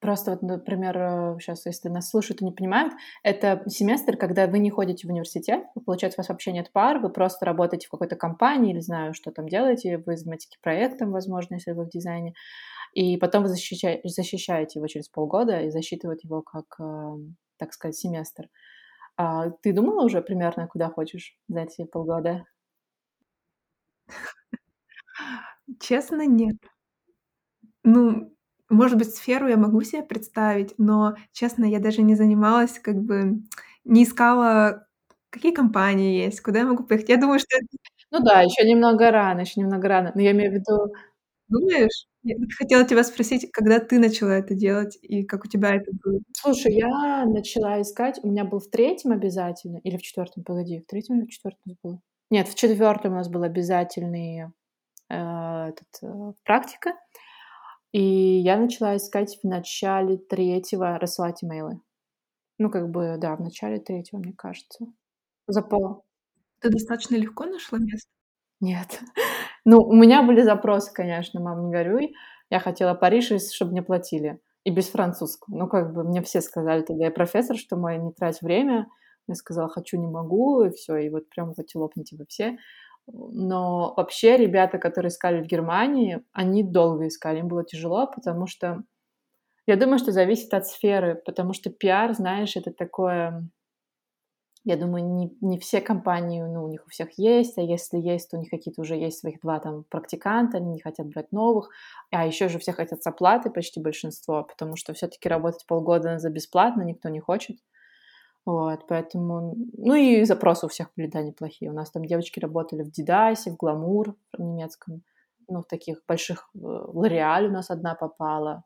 просто 0.00 0.32
вот, 0.32 0.42
например, 0.42 0.96
э, 0.98 1.38
щас, 1.40 1.66
если 1.66 1.88
нас 1.88 2.10
слушают 2.10 2.42
и 2.42 2.44
не 2.44 2.52
понимают, 2.52 2.92
это 3.22 3.62
семестр, 3.68 4.16
когда 4.16 4.46
вы 4.46 4.58
не 4.58 4.70
ходите 4.70 5.06
в 5.06 5.10
университет, 5.10 5.64
получается, 5.86 6.20
у 6.20 6.22
вас 6.22 6.28
вообще 6.28 6.52
нет 6.52 6.70
пар, 6.72 6.98
вы 7.00 7.10
просто 7.10 7.44
работаете 7.46 7.86
в 7.88 7.90
какой-то 7.90 8.16
компании, 8.16 8.72
не 8.72 8.80
знаю, 8.80 9.14
что 9.14 9.30
там 9.32 9.48
делаете, 9.48 9.98
вы 10.06 10.16
занимаетесь 10.16 10.56
проектом, 10.62 11.12
возможно, 11.12 11.54
если 11.54 11.72
вы 11.72 11.84
в 11.84 11.90
дизайне, 11.90 12.34
и 12.94 13.16
потом 13.18 13.42
вы 13.44 13.48
защища 13.50 13.98
защищаете 14.04 14.78
его 14.80 14.88
через 14.88 15.08
полгода 15.08 15.60
и 15.60 15.70
засчитывают 15.70 16.24
его 16.24 16.42
как, 16.42 16.66
эм, 16.80 17.36
так 17.58 17.72
сказать, 17.74 17.96
семестр. 17.96 18.48
А 19.16 19.50
ты 19.62 19.72
думала 19.74 20.04
уже 20.06 20.22
примерно, 20.22 20.68
куда 20.68 20.88
хочешь 20.90 21.36
за 21.48 21.60
эти 21.62 21.84
полгода? 21.84 22.46
Честно, 25.80 26.26
нет. 26.26 26.56
Ну, 27.84 28.35
может 28.70 28.98
быть, 28.98 29.14
сферу 29.14 29.48
я 29.48 29.56
могу 29.56 29.82
себе 29.82 30.02
представить, 30.02 30.74
но, 30.78 31.16
честно, 31.32 31.64
я 31.66 31.80
даже 31.80 32.02
не 32.02 32.14
занималась, 32.16 32.78
как 32.80 32.96
бы 33.02 33.40
не 33.84 34.04
искала, 34.04 34.86
какие 35.30 35.52
компании 35.54 36.22
есть, 36.24 36.40
куда 36.42 36.60
я 36.60 36.66
могу 36.66 36.84
поехать. 36.84 37.08
Я 37.10 37.16
думаю, 37.18 37.38
что 37.40 37.48
это 37.58 37.66
Ну 38.12 38.20
да, 38.24 38.42
ещё 38.42 38.66
немного 38.68 39.10
рано, 39.10 39.40
ещё 39.40 39.60
немного 39.60 39.88
рано. 39.88 40.12
Но 40.14 40.20
я 40.22 40.32
имею 40.32 40.50
в 40.52 40.54
виду 40.54 40.92
Думаешь? 41.48 42.06
Я 42.24 42.36
хотела 42.58 42.84
тебя 42.86 43.04
спросить, 43.04 43.50
когда 43.52 43.80
ты 43.80 43.98
начала 44.00 44.30
это 44.38 44.54
делать 44.54 44.98
и 45.02 45.24
как 45.24 45.44
у 45.46 45.48
тебя 45.48 45.76
это 45.76 45.92
было? 46.04 46.20
Слушай, 46.34 46.74
я 46.74 47.26
начала 47.26 47.80
искать, 47.82 48.20
у 48.24 48.28
меня 48.28 48.44
был 48.44 48.60
в 48.60 48.68
3 48.70 49.12
обязательный 49.12 49.80
или 49.82 49.96
в 49.98 50.02
4, 50.02 50.44
погоди, 50.44 50.80
в 50.80 50.86
3 50.86 51.18
или 51.20 51.26
в 51.26 51.30
4 51.30 51.58
у 51.66 51.70
нас 51.70 51.78
было? 51.84 52.00
Нет, 52.30 52.48
в 52.48 52.54
4 52.56 53.10
у 53.10 53.14
нас 53.14 53.28
был 53.30 53.42
обязательный, 53.44 54.46
э, 55.10 55.16
этот, 55.70 55.88
э, 56.02 56.32
практика, 56.44 56.94
и 57.98 58.40
я 58.40 58.56
начала 58.58 58.96
искать 58.96 59.38
в 59.42 59.46
начале 59.48 60.18
3, 60.18 60.98
рассылать 60.98 61.42
имейлы. 61.44 61.80
Ну, 62.58 62.70
как 62.70 62.90
бы, 62.90 63.16
да, 63.18 63.36
в 63.36 63.40
начале 63.42 63.78
3, 63.80 64.18
мне 64.18 64.34
кажется. 64.34 64.86
За 65.48 65.62
пол 65.62 66.04
Ты 66.60 66.70
достаточно 66.70 67.16
легко 67.16 67.46
нашла 67.46 67.78
место? 67.80 68.10
Нет. 68.60 69.00
Ну, 69.66 69.80
у 69.82 69.94
меня 69.94 70.22
были 70.24 70.42
запросы, 70.42 70.92
конечно, 70.94 71.40
мама, 71.40 71.62
не 71.64 71.72
горюй. 71.72 72.14
Я 72.50 72.60
хотела 72.60 72.94
Париж, 72.94 73.32
чтобы 73.52 73.72
мне 73.72 73.82
платили, 73.82 74.40
и 74.64 74.70
без 74.70 74.88
французского. 74.90 75.56
Ну, 75.58 75.68
как 75.68 75.92
бы 75.94 76.04
мне 76.04 76.22
все 76.22 76.40
сказали 76.42 76.82
тогда, 76.82 77.08
и 77.08 77.10
профессор, 77.10 77.56
что 77.56 77.76
мой: 77.76 77.98
"Не 77.98 78.12
трать 78.12 78.42
время". 78.42 78.88
Я 79.28 79.34
сказала: 79.36 79.68
"Хочу, 79.68 79.98
не 80.00 80.08
могу". 80.08 80.64
И 80.64 80.70
всё, 80.70 80.96
и 80.98 81.10
вот 81.10 81.28
прям 81.30 81.54
хоть 81.54 81.74
лопните 81.76 82.16
вы 82.16 82.26
все. 82.28 82.58
Но 83.08 83.94
вообще 83.96 84.36
ребята, 84.36 84.78
которые 84.78 85.10
искали 85.10 85.40
в 85.42 85.46
Германии, 85.46 86.22
они 86.32 86.62
долго 86.64 87.06
искали, 87.08 87.38
им 87.38 87.48
было 87.48 87.64
тяжело, 87.64 88.06
потому 88.08 88.46
что 88.46 88.82
я 89.66 89.76
думаю, 89.76 89.98
что 89.98 90.12
зависит 90.12 90.54
от 90.54 90.66
сферы, 90.68 91.22
потому 91.26 91.54
что 91.54 91.70
пиар, 91.70 92.14
знаешь, 92.14 92.56
это 92.56 92.72
такое 92.72 93.48
я 94.64 94.76
думаю, 94.76 95.04
не 95.06 95.30
не 95.40 95.58
все 95.58 95.80
компании, 95.80 96.42
ну, 96.42 96.64
у 96.64 96.68
них 96.68 96.84
у 96.86 96.90
всех 96.90 97.16
есть, 97.18 97.56
а 97.58 97.62
если 97.62 97.98
есть, 97.98 98.30
то 98.30 98.36
у 98.36 98.40
них 98.40 98.50
какие-то 98.50 98.80
уже 98.82 98.96
есть 98.96 99.20
своих 99.20 99.40
2 99.40 99.60
там 99.60 99.84
практиканта, 99.90 100.56
они 100.58 100.70
не 100.72 100.80
хотят 100.80 101.06
брать 101.06 101.30
новых. 101.32 101.70
А 102.10 102.26
ещё 102.26 102.48
же 102.48 102.58
все 102.58 102.72
хотят 102.72 103.02
с 103.02 103.06
оплатой, 103.06 103.52
почти 103.52 103.80
большинство, 103.80 104.42
потому 104.42 104.74
что 104.76 104.92
всё-таки 104.92 105.28
работать 105.28 105.66
полгода 105.66 106.18
за 106.18 106.30
бесплатно 106.30 106.82
никто 106.82 107.08
не 107.08 107.20
хочет. 107.20 107.58
Вот, 108.46 108.86
поэтому 108.86 109.56
ну 109.76 109.94
и 109.96 110.22
запросы 110.24 110.66
у 110.66 110.68
всех 110.68 110.88
были, 110.96 111.08
да, 111.08 111.20
неплохие. 111.22 111.68
У 111.70 111.74
нас 111.74 111.90
там 111.90 112.04
девочки 112.04 112.38
работали 112.38 112.82
в 112.84 112.92
"Дидасе", 112.92 113.50
в 113.50 113.56
"Гламур" 113.56 114.14
немецком, 114.38 115.02
ну, 115.48 115.62
в 115.62 115.66
таких 115.66 115.98
больших, 116.06 116.48
в 116.54 116.90
"Лореаль" 116.96 117.46
у 117.48 117.50
нас 117.52 117.70
одна 117.70 117.96
попала, 117.96 118.62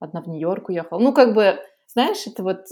одна 0.00 0.22
в 0.22 0.28
Нью-Йорк 0.28 0.70
уехала. 0.70 1.00
Ну, 1.00 1.12
как 1.14 1.34
бы, 1.34 1.58
знаешь, 1.88 2.26
это 2.26 2.42
вот 2.44 2.66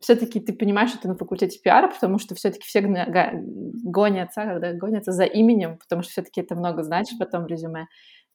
всё-таки 0.00 0.40
ты 0.40 0.52
понимаешь, 0.54 0.90
что 0.90 1.02
ты 1.02 1.08
на 1.08 1.16
факультете 1.16 1.60
пиара, 1.60 1.88
потому 1.88 2.18
что 2.18 2.34
всё-таки 2.36 2.62
все 2.66 2.80
гонятся, 2.82 4.58
да, 4.60 4.72
гонятся 4.74 5.12
за 5.12 5.24
именем, 5.24 5.78
потому 5.78 6.02
что 6.02 6.12
всё-таки 6.12 6.42
это 6.42 6.56
много 6.56 6.82
значит 6.84 7.18
потом 7.18 7.44
в 7.44 7.48
резюме. 7.48 7.86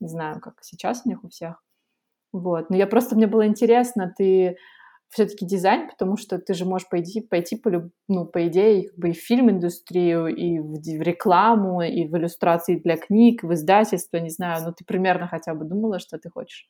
Не 0.01 0.09
знаю, 0.09 0.39
как 0.41 0.55
сейчас 0.63 1.03
у 1.05 1.09
них 1.09 1.23
у 1.23 1.29
всех. 1.29 1.63
Вот, 2.33 2.69
но 2.71 2.77
я 2.77 2.87
просто 2.87 3.15
мне 3.15 3.27
было 3.27 3.47
интересно, 3.47 4.13
ты 4.17 4.57
всё-таки 5.09 5.45
дизайн, 5.45 5.89
потому 5.89 6.17
что 6.17 6.37
ты 6.39 6.53
же 6.53 6.65
можешь 6.65 6.87
пойти 6.89 7.21
пойти 7.21 7.55
по 7.57 7.89
ну, 8.07 8.25
по 8.25 8.47
идее, 8.47 8.89
как 8.89 8.97
бы 8.99 9.09
и 9.09 9.13
в 9.13 9.17
фильм-индустрию, 9.17 10.27
и 10.27 10.59
в 10.59 10.73
в 10.79 11.01
рекламу, 11.01 11.81
и 11.81 12.07
в 12.07 12.15
иллюстрации 12.17 12.77
для 12.77 12.97
книг, 12.97 13.43
в 13.43 13.53
издательство, 13.53 14.17
не 14.17 14.29
знаю. 14.29 14.63
Ну, 14.65 14.73
ты 14.73 14.85
примерно 14.85 15.27
хотя 15.27 15.53
бы 15.55 15.65
думала, 15.65 15.99
что 15.99 16.17
ты 16.19 16.29
хочешь? 16.29 16.67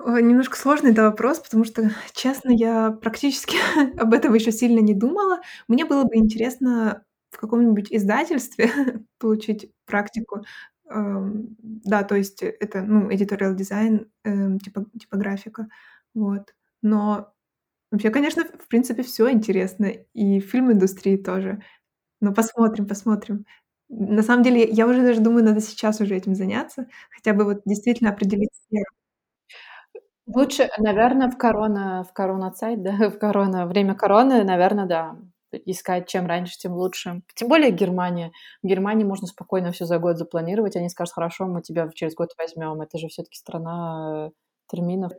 Немножко 0.00 0.56
сложный 0.58 0.92
это 0.92 1.02
вопрос, 1.04 1.40
потому 1.40 1.64
что, 1.64 1.90
честно, 2.14 2.50
я 2.52 2.90
практически 2.92 3.56
об 4.00 4.14
этом 4.14 4.34
ещё 4.34 4.50
сильно 4.52 4.80
не 4.80 4.94
думала. 4.94 5.40
Мне 5.68 5.84
было 5.86 6.04
бы 6.04 6.16
интересно 6.16 7.04
в 7.30 7.38
каком-нибудь 7.38 7.88
издательстве 7.92 8.70
получить 9.20 9.70
практику. 9.86 10.42
Эм, 10.90 11.56
да, 11.60 12.02
то 12.04 12.16
есть 12.16 12.42
это, 12.42 12.82
ну, 12.82 13.10
editorial 13.10 13.56
design, 13.56 14.06
эм, 14.24 14.58
типо 14.60 14.86
типографика. 15.00 15.68
Вот. 16.14 16.54
Но 16.82 17.32
вообще, 17.92 18.10
конечно, 18.10 18.44
в 18.44 18.68
принципе, 18.68 19.02
всё 19.04 19.30
интересно, 19.30 19.86
и 20.14 20.40
в 20.40 20.46
фильм-индустрии 20.46 21.18
тоже. 21.18 21.62
Но 22.20 22.34
посмотрим, 22.34 22.86
посмотрим. 22.88 23.46
На 23.90 24.22
самом 24.22 24.44
деле, 24.44 24.64
я 24.70 24.86
уже 24.88 25.02
даже 25.02 25.20
думаю, 25.22 25.44
надо 25.44 25.60
сейчас 25.60 26.00
уже 26.00 26.16
этим 26.16 26.34
заняться, 26.36 26.88
хотя 27.10 27.34
бы 27.34 27.44
вот 27.44 27.62
действительно 27.66 28.10
определить 28.10 28.50
сферу. 28.66 28.86
Лучше, 30.26 30.70
наверно, 30.78 31.30
в 31.30 31.36
корона 31.36 32.04
в 32.08 32.12
коронацайт, 32.12 32.82
да, 32.82 32.92
в 33.10 33.18
корона 33.18 33.66
время 33.66 33.94
короны, 33.94 34.44
наверно, 34.44 34.86
да, 34.86 35.16
искать 35.66 36.08
чем 36.08 36.26
раньше, 36.26 36.56
тем 36.58 36.72
лучше. 36.74 37.22
Тем 37.34 37.48
более 37.48 37.70
Германия. 37.72 38.32
В 38.62 38.66
Германии 38.66 39.04
можно 39.04 39.26
спокойно 39.26 39.72
всё 39.72 39.84
за 39.84 39.98
год 39.98 40.16
запланировать. 40.18 40.76
Они 40.76 40.88
скажут: 40.88 41.14
"Хорошо, 41.14 41.46
мы 41.46 41.60
тебя 41.62 41.88
через 41.94 42.14
год 42.14 42.30
возьмем". 42.38 42.80
Это 42.80 42.98
же 42.98 43.08
всё-таки 43.08 43.36
страна, 43.38 44.28
э, 44.28 44.30
терминов. 44.70 45.12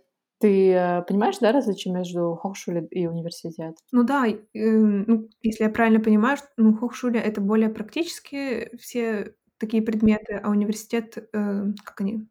Ты, 0.43 0.71
э, 0.73 1.01
понимаешь, 1.03 1.37
да, 1.39 1.53
различие 1.53 1.93
между 1.93 2.37
Hochschule 2.43 2.85
и 2.89 3.07
университет? 3.07 3.77
Ну 3.93 4.03
да, 4.03 4.27
э, 4.27 4.37
ну, 4.53 5.29
если 5.41 5.63
я 5.63 5.69
правильно 5.69 6.01
понимаю, 6.01 6.37
ну, 6.57 6.77
Hochschule- 6.77 7.17
это 7.17 7.39
более 7.39 7.69
практические 7.69 8.69
все 8.77 9.35
такие 9.57 9.81
предметы, 9.81 10.41
а 10.43 10.49
университет, 10.49 11.17
э, 11.31 11.63
как 11.85 12.01
они 12.01 12.27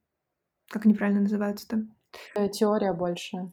как 0.69 0.85
они 0.85 0.95
правильно 0.95 1.23
называются-то? 1.23 1.87
Э, 2.35 2.51
теория 2.51 2.93
больше. 2.93 3.51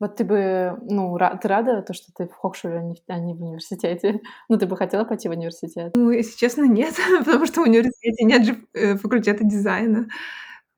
Вот 0.00 0.16
ты 0.16 0.24
бы, 0.24 0.76
ну, 0.82 1.16
ты 1.40 1.48
рада, 1.48 1.82
то, 1.82 1.94
что 1.94 2.12
ты 2.12 2.26
в 2.28 2.44
Hochschule, 2.44 2.76
а 2.78 2.82
не 2.82 2.94
в 2.96 2.98
а 3.06 3.18
не 3.20 3.32
в 3.34 3.40
университете? 3.42 4.20
Ну, 4.48 4.58
ты 4.58 4.66
бы 4.66 4.76
хотела 4.76 5.04
пойти 5.04 5.28
в 5.28 5.32
университет? 5.32 5.92
Ну, 5.96 6.10
если 6.10 6.36
честно, 6.36 6.64
нет, 6.64 6.94
потому 7.24 7.46
что 7.46 7.60
в 7.60 7.64
университете 7.68 8.24
нет 8.24 8.44
же, 8.44 8.56
э, 8.74 8.96
факультета 8.96 9.44
дизайна. 9.44 10.08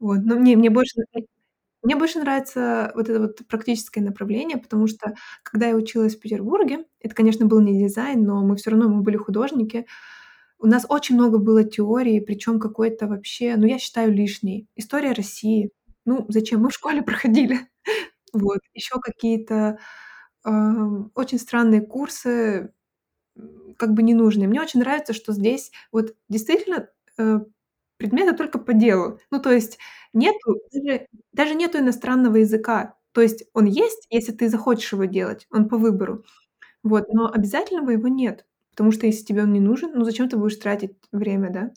Вот, 0.01 0.19
но 0.25 0.37
мне 0.37 0.57
мне 0.57 0.71
больше 0.71 1.01
мне 1.83 1.97
больше 1.97 2.19
нравится 2.21 2.93
вот 2.97 3.09
это 3.09 3.21
вот 3.21 3.39
практическое 3.49 4.01
направление, 4.03 4.59
потому 4.59 4.87
что, 4.89 5.15
когда 5.45 5.69
я 5.69 5.77
училась 5.77 6.17
в 6.17 6.21
Петербурге, 6.21 6.85
это, 7.01 7.15
конечно, 7.15 7.47
был 7.47 7.61
не 7.61 7.79
дизайн, 7.83 8.25
но 8.25 8.43
мы 8.45 8.57
всё 8.57 8.71
равно, 8.73 8.89
мы 8.89 9.03
были 9.03 9.17
художники. 9.17 9.87
У 10.61 10.67
нас 10.69 10.87
очень 10.89 11.17
много 11.17 11.39
было 11.39 11.65
теории, 11.65 12.21
причём 12.21 12.61
какой-то 12.61 13.07
вообще, 13.09 13.57
ну, 13.57 13.67
я 13.67 13.79
считаю, 13.79 14.13
лишней. 14.15 14.69
История 14.77 15.13
России. 15.13 15.73
Ну, 16.07 16.27
зачем? 16.29 16.63
Мы 16.63 16.71
в 16.71 16.75
школе 16.75 17.03
проходили. 17.03 17.61
Вот. 18.35 18.61
Ещё 18.75 18.99
какие-то, 19.01 19.79
очень 21.17 21.39
странные 21.41 21.83
курсы, 21.83 22.73
как 23.79 23.95
бы 23.95 24.03
ненужные. 24.05 24.49
Мне 24.49 24.61
очень 24.63 24.81
нравится, 24.81 25.13
что 25.15 25.33
здесь 25.35 25.73
вот 25.93 26.15
действительно, 26.31 26.89
э, 27.19 27.41
предметы 27.99 28.37
только 28.37 28.59
по 28.59 28.73
делу. 28.75 29.21
Ну, 29.31 29.41
то 29.43 29.53
есть 29.53 29.79
нету 30.15 30.61
даже 30.73 31.09
даже 31.33 31.55
нету 31.57 31.79
иностранного 31.79 32.37
языка. 32.39 32.97
То 33.13 33.21
есть 33.23 33.45
он 33.55 33.67
есть, 33.67 34.07
если 34.11 34.33
ты 34.33 34.49
захочешь 34.49 34.93
его 34.93 35.05
делать, 35.07 35.47
он 35.53 35.69
по 35.69 35.79
выбору. 35.79 36.25
Вот, 36.85 37.13
но 37.13 37.31
обязательного 37.33 37.91
его 37.91 38.09
нет, 38.09 38.47
потому 38.73 38.93
что 38.93 39.07
если 39.07 39.25
тебе 39.25 39.43
он 39.43 39.53
не 39.53 39.61
нужен, 39.61 39.93
ну, 39.95 40.05
зачем 40.05 40.29
ты 40.29 40.37
будешь 40.37 40.57
тратить 40.57 40.93
время, 41.13 41.51
да? 41.51 41.73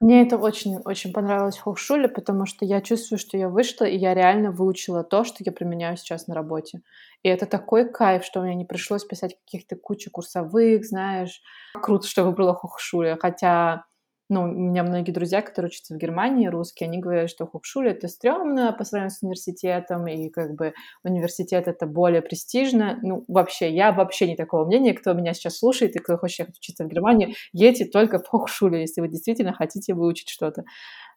Мне 0.00 0.22
это 0.22 0.38
очень 0.38 0.78
очень 0.84 1.12
понравилось 1.12 1.58
в 1.58 1.66
Hochschule, 1.66 2.08
потому 2.08 2.46
что 2.46 2.64
я 2.64 2.80
чувствую, 2.80 3.18
что 3.18 3.36
я 3.38 3.48
вышла, 3.48 3.84
и 3.84 3.96
я 3.96 4.14
реально 4.14 4.50
выучила 4.52 5.04
то, 5.04 5.24
что 5.24 5.38
я 5.44 5.52
применяю 5.52 5.96
сейчас 5.96 6.26
на 6.28 6.34
работе. 6.34 6.82
И 7.22 7.28
это 7.28 7.46
такой 7.46 7.88
кайф, 7.90 8.24
что 8.24 8.40
мне 8.42 8.54
не 8.54 8.64
пришлось 8.64 9.04
писать 9.04 9.36
каких-то 9.44 9.76
кучу 9.76 10.10
курсовых, 10.10 10.84
знаешь. 10.86 11.42
Круто, 11.74 12.06
что 12.08 12.24
выбрала 12.24 12.58
Hochschule, 12.62 13.16
хотя 13.20 13.84
ну, 14.28 14.42
у 14.42 14.46
меня 14.46 14.82
многие 14.82 15.12
друзья, 15.12 15.42
которые 15.42 15.68
учатся 15.68 15.94
в 15.94 15.98
Германии, 15.98 16.48
русские, 16.48 16.88
они 16.88 16.98
говорят, 16.98 17.30
что 17.30 17.44
Hochschule- 17.44 17.88
это 17.88 18.08
стрёмно 18.08 18.72
по 18.72 18.84
сравнению 18.84 19.10
с 19.10 19.22
университетом, 19.22 20.06
и 20.08 20.28
как 20.30 20.54
бы 20.56 20.74
университет- 21.04 21.68
это 21.68 21.86
более 21.86 22.22
престижно. 22.22 22.98
Ну, 23.02 23.24
вообще, 23.28 23.70
я 23.74 23.92
вообще 23.92 24.26
не 24.28 24.36
такого 24.36 24.64
мнения. 24.66 24.94
Кто 24.94 25.12
меня 25.14 25.34
сейчас 25.34 25.58
слушает 25.58 25.96
и 25.96 25.98
кто 26.00 26.18
хочет 26.18 26.48
учиться 26.50 26.84
в 26.84 26.88
Германию, 26.88 27.30
едьте 27.52 27.84
только 27.86 28.18
в 28.20 28.32
Hochschule, 28.34 28.76
если 28.80 29.00
вы 29.00 29.08
действительно 29.08 29.52
хотите 29.54 29.94
выучить 29.94 30.28
что-то. 30.28 30.64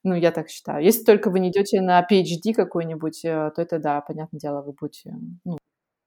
Ну, 0.04 0.16
я 0.16 0.32
так 0.32 0.50
считаю. 0.50 0.84
Если 0.84 1.04
только 1.06 1.30
вы 1.32 1.40
не 1.42 1.50
идете 1.52 1.82
на 1.82 2.02
PhD 2.12 2.54
какой-нибудь, 2.54 3.26
э, 3.26 3.52
то 3.56 3.62
это 3.62 3.80
да, 3.80 4.02
понятное 4.02 4.40
дело, 4.40 4.64
вы 4.64 4.74
будете, 4.80 5.14
ну, 5.46 5.58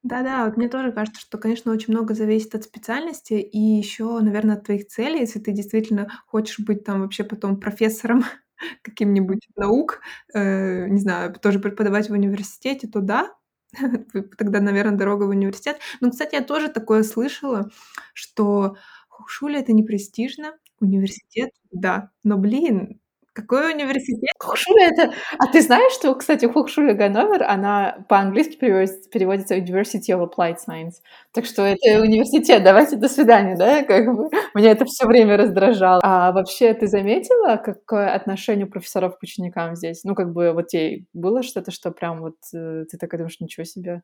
Да-да, 0.04 0.46
вот 0.46 0.56
мне 0.56 0.68
тоже 0.68 0.90
кажется, 0.90 1.20
что, 1.20 1.38
конечно, 1.38 1.70
очень 1.72 1.92
много 1.92 2.14
зависит 2.14 2.54
от 2.56 2.64
специальности 2.64 3.34
и 3.34 3.58
еще, 3.58 4.18
наверное, 4.20 4.56
от 4.56 4.64
твоих 4.64 4.88
целей. 4.88 5.20
Если 5.20 5.38
ты 5.38 5.52
действительно 5.52 6.08
хочешь 6.26 6.58
быть 6.58 6.82
там 6.84 7.02
вообще 7.02 7.22
потом 7.22 7.60
профессором 7.60 8.24
каким-нибудь 8.82 9.46
наук, 9.56 10.00
э, 10.34 10.88
не 10.88 10.98
знаю, 10.98 11.32
тоже 11.34 11.60
преподавать 11.60 12.08
в 12.10 12.12
университете, 12.14 12.88
то 12.88 13.00
да, 13.00 13.32
тогда, 14.38 14.60
наверное, 14.60 14.98
дорога 14.98 15.24
в 15.24 15.28
университет. 15.30 15.78
Но, 16.00 16.10
кстати, 16.10 16.34
я 16.34 16.42
тоже 16.42 16.68
такое 16.68 17.04
слышала, 17.04 17.70
что 18.12 18.76
Hochschule- 19.10 19.56
это 19.58 19.72
не 19.72 19.84
престижно, 19.84 20.54
университет- 20.80 21.52
да. 21.70 22.10
Но, 22.24 22.38
блин, 22.38 23.00
какой 23.32 23.72
университет? 23.74 24.30
Hochschule- 24.42 24.80
это 24.80 25.12
А 25.38 25.46
ты 25.52 25.60
знаешь, 25.62 25.92
что, 25.92 26.14
кстати, 26.14 26.44
Hochschule 26.46 26.92
Ганновер, 26.94 27.42
она 27.44 28.04
по-английски 28.08 28.56
переводится 28.56 29.08
переводится 29.10 29.56
University 29.56 30.10
of 30.10 30.28
Applied 30.30 30.56
Science. 30.66 30.94
Так 31.32 31.46
что 31.46 31.62
это 31.64 32.00
университет. 32.02 32.62
Давайте 32.64 32.96
до 32.96 33.08
свидания, 33.08 33.56
да, 33.56 33.82
как 33.84 34.06
бы. 34.14 34.28
Меня 34.54 34.70
это 34.72 34.84
всё 34.84 35.06
время 35.06 35.36
раздражало. 35.36 36.00
А 36.04 36.32
вообще, 36.32 36.74
ты 36.74 36.86
заметила, 36.86 37.56
какое 37.56 38.14
отношение 38.14 38.66
у 38.66 38.68
профессоров 38.70 39.18
к 39.18 39.22
ученикам 39.22 39.76
здесь? 39.76 40.04
Ну, 40.04 40.14
как 40.14 40.32
бы 40.32 40.52
вот 40.52 40.68
те 40.68 41.04
было 41.14 41.42
что-то, 41.42 41.70
что 41.70 41.90
прям 41.92 42.20
вот, 42.20 42.36
э, 42.54 42.84
ты 42.90 42.98
такая 42.98 43.18
думаешь: 43.18 43.40
"Ничего 43.40 43.64
себе"? 43.64 44.02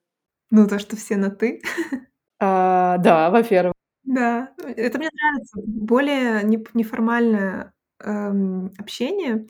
Ну, 0.51 0.69
то, 0.69 0.79
что 0.79 0.97
все 0.97 1.17
на 1.17 1.31
"ты". 1.31 1.62
А, 2.41 2.99
да, 2.99 3.31
во-первых. 3.31 3.75
Да, 4.05 4.51
это 4.77 4.99
мне 4.99 5.11
нравится. 5.12 5.61
Более 5.67 6.43
неформальное, 6.75 7.73
эм, 8.01 8.73
общение. 8.79 9.47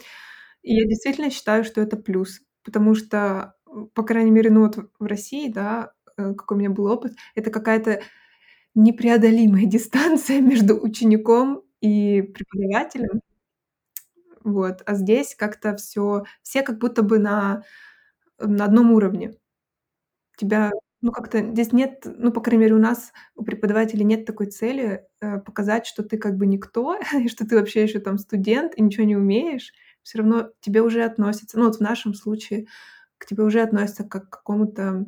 И 0.63 0.75
я 0.75 0.87
действительно 0.87 1.31
считаю, 1.31 1.65
что 1.65 1.81
это 1.83 1.97
плюс, 1.97 2.41
потому 2.65 2.95
что, 2.97 3.55
м, 3.69 3.89
по 3.95 4.03
крайней 4.05 4.31
мере, 4.33 4.51
ну, 4.51 4.63
вот 4.63 4.77
в 4.79 4.89
в 5.01 5.07
России, 5.07 5.51
да, 5.53 5.93
э, 6.19 6.35
какой 6.35 6.57
у 6.59 6.61
меня 6.61 6.71
был 6.71 6.87
опыт, 6.87 7.15
это 7.37 7.51
какая-то 7.51 8.03
непреодолимая 8.77 9.65
дистанция 9.67 10.41
между 10.43 10.81
учеником 10.81 11.63
и 11.83 12.23
преподавателем. 12.23 13.21
Вот, 14.45 14.83
а 14.87 14.95
здесь 14.95 15.35
как-то 15.35 15.77
всё 15.77 16.25
все 16.43 16.63
как 16.63 16.79
будто 16.79 17.03
бы 17.03 17.19
на 17.19 17.63
на 18.41 18.65
одном 18.67 18.93
уровне. 18.93 19.37
Тебя, 20.37 20.71
ну, 21.03 21.13
как-то 21.13 21.41
здесь 21.53 21.73
нет, 21.73 22.03
ну, 22.07 22.33
по 22.33 22.41
крайней 22.41 22.63
мере, 22.65 22.75
у 22.75 22.79
нас, 22.79 23.13
у 23.37 23.45
преподавателей 23.45 24.05
нет 24.05 24.25
такой 24.27 24.47
цели, 24.47 25.05
э, 25.21 25.39
показать, 25.41 25.87
что 25.87 26.03
ты 26.03 26.19
как 26.19 26.37
бы 26.37 26.47
никто, 26.47 26.99
и 27.15 27.29
что 27.29 27.47
ты 27.47 27.57
вообще 27.57 27.83
еще 27.85 28.01
там 28.01 28.19
студент 28.19 28.75
и 28.77 28.83
ничего 28.83 29.05
не 29.07 29.17
умеешь. 29.17 29.73
Всё 30.03 30.19
равно 30.19 30.51
тебе 30.61 30.83
уже 30.83 31.05
относятся, 31.05 31.59
ну, 31.59 31.67
вот 31.67 31.77
в 31.77 31.81
нашем 31.81 32.15
случае, 32.15 32.67
к 33.19 33.27
тебе 33.27 33.45
уже 33.45 33.61
относятся 33.63 34.05
как 34.05 34.29
к 34.31 34.39
какому-то, 34.39 35.07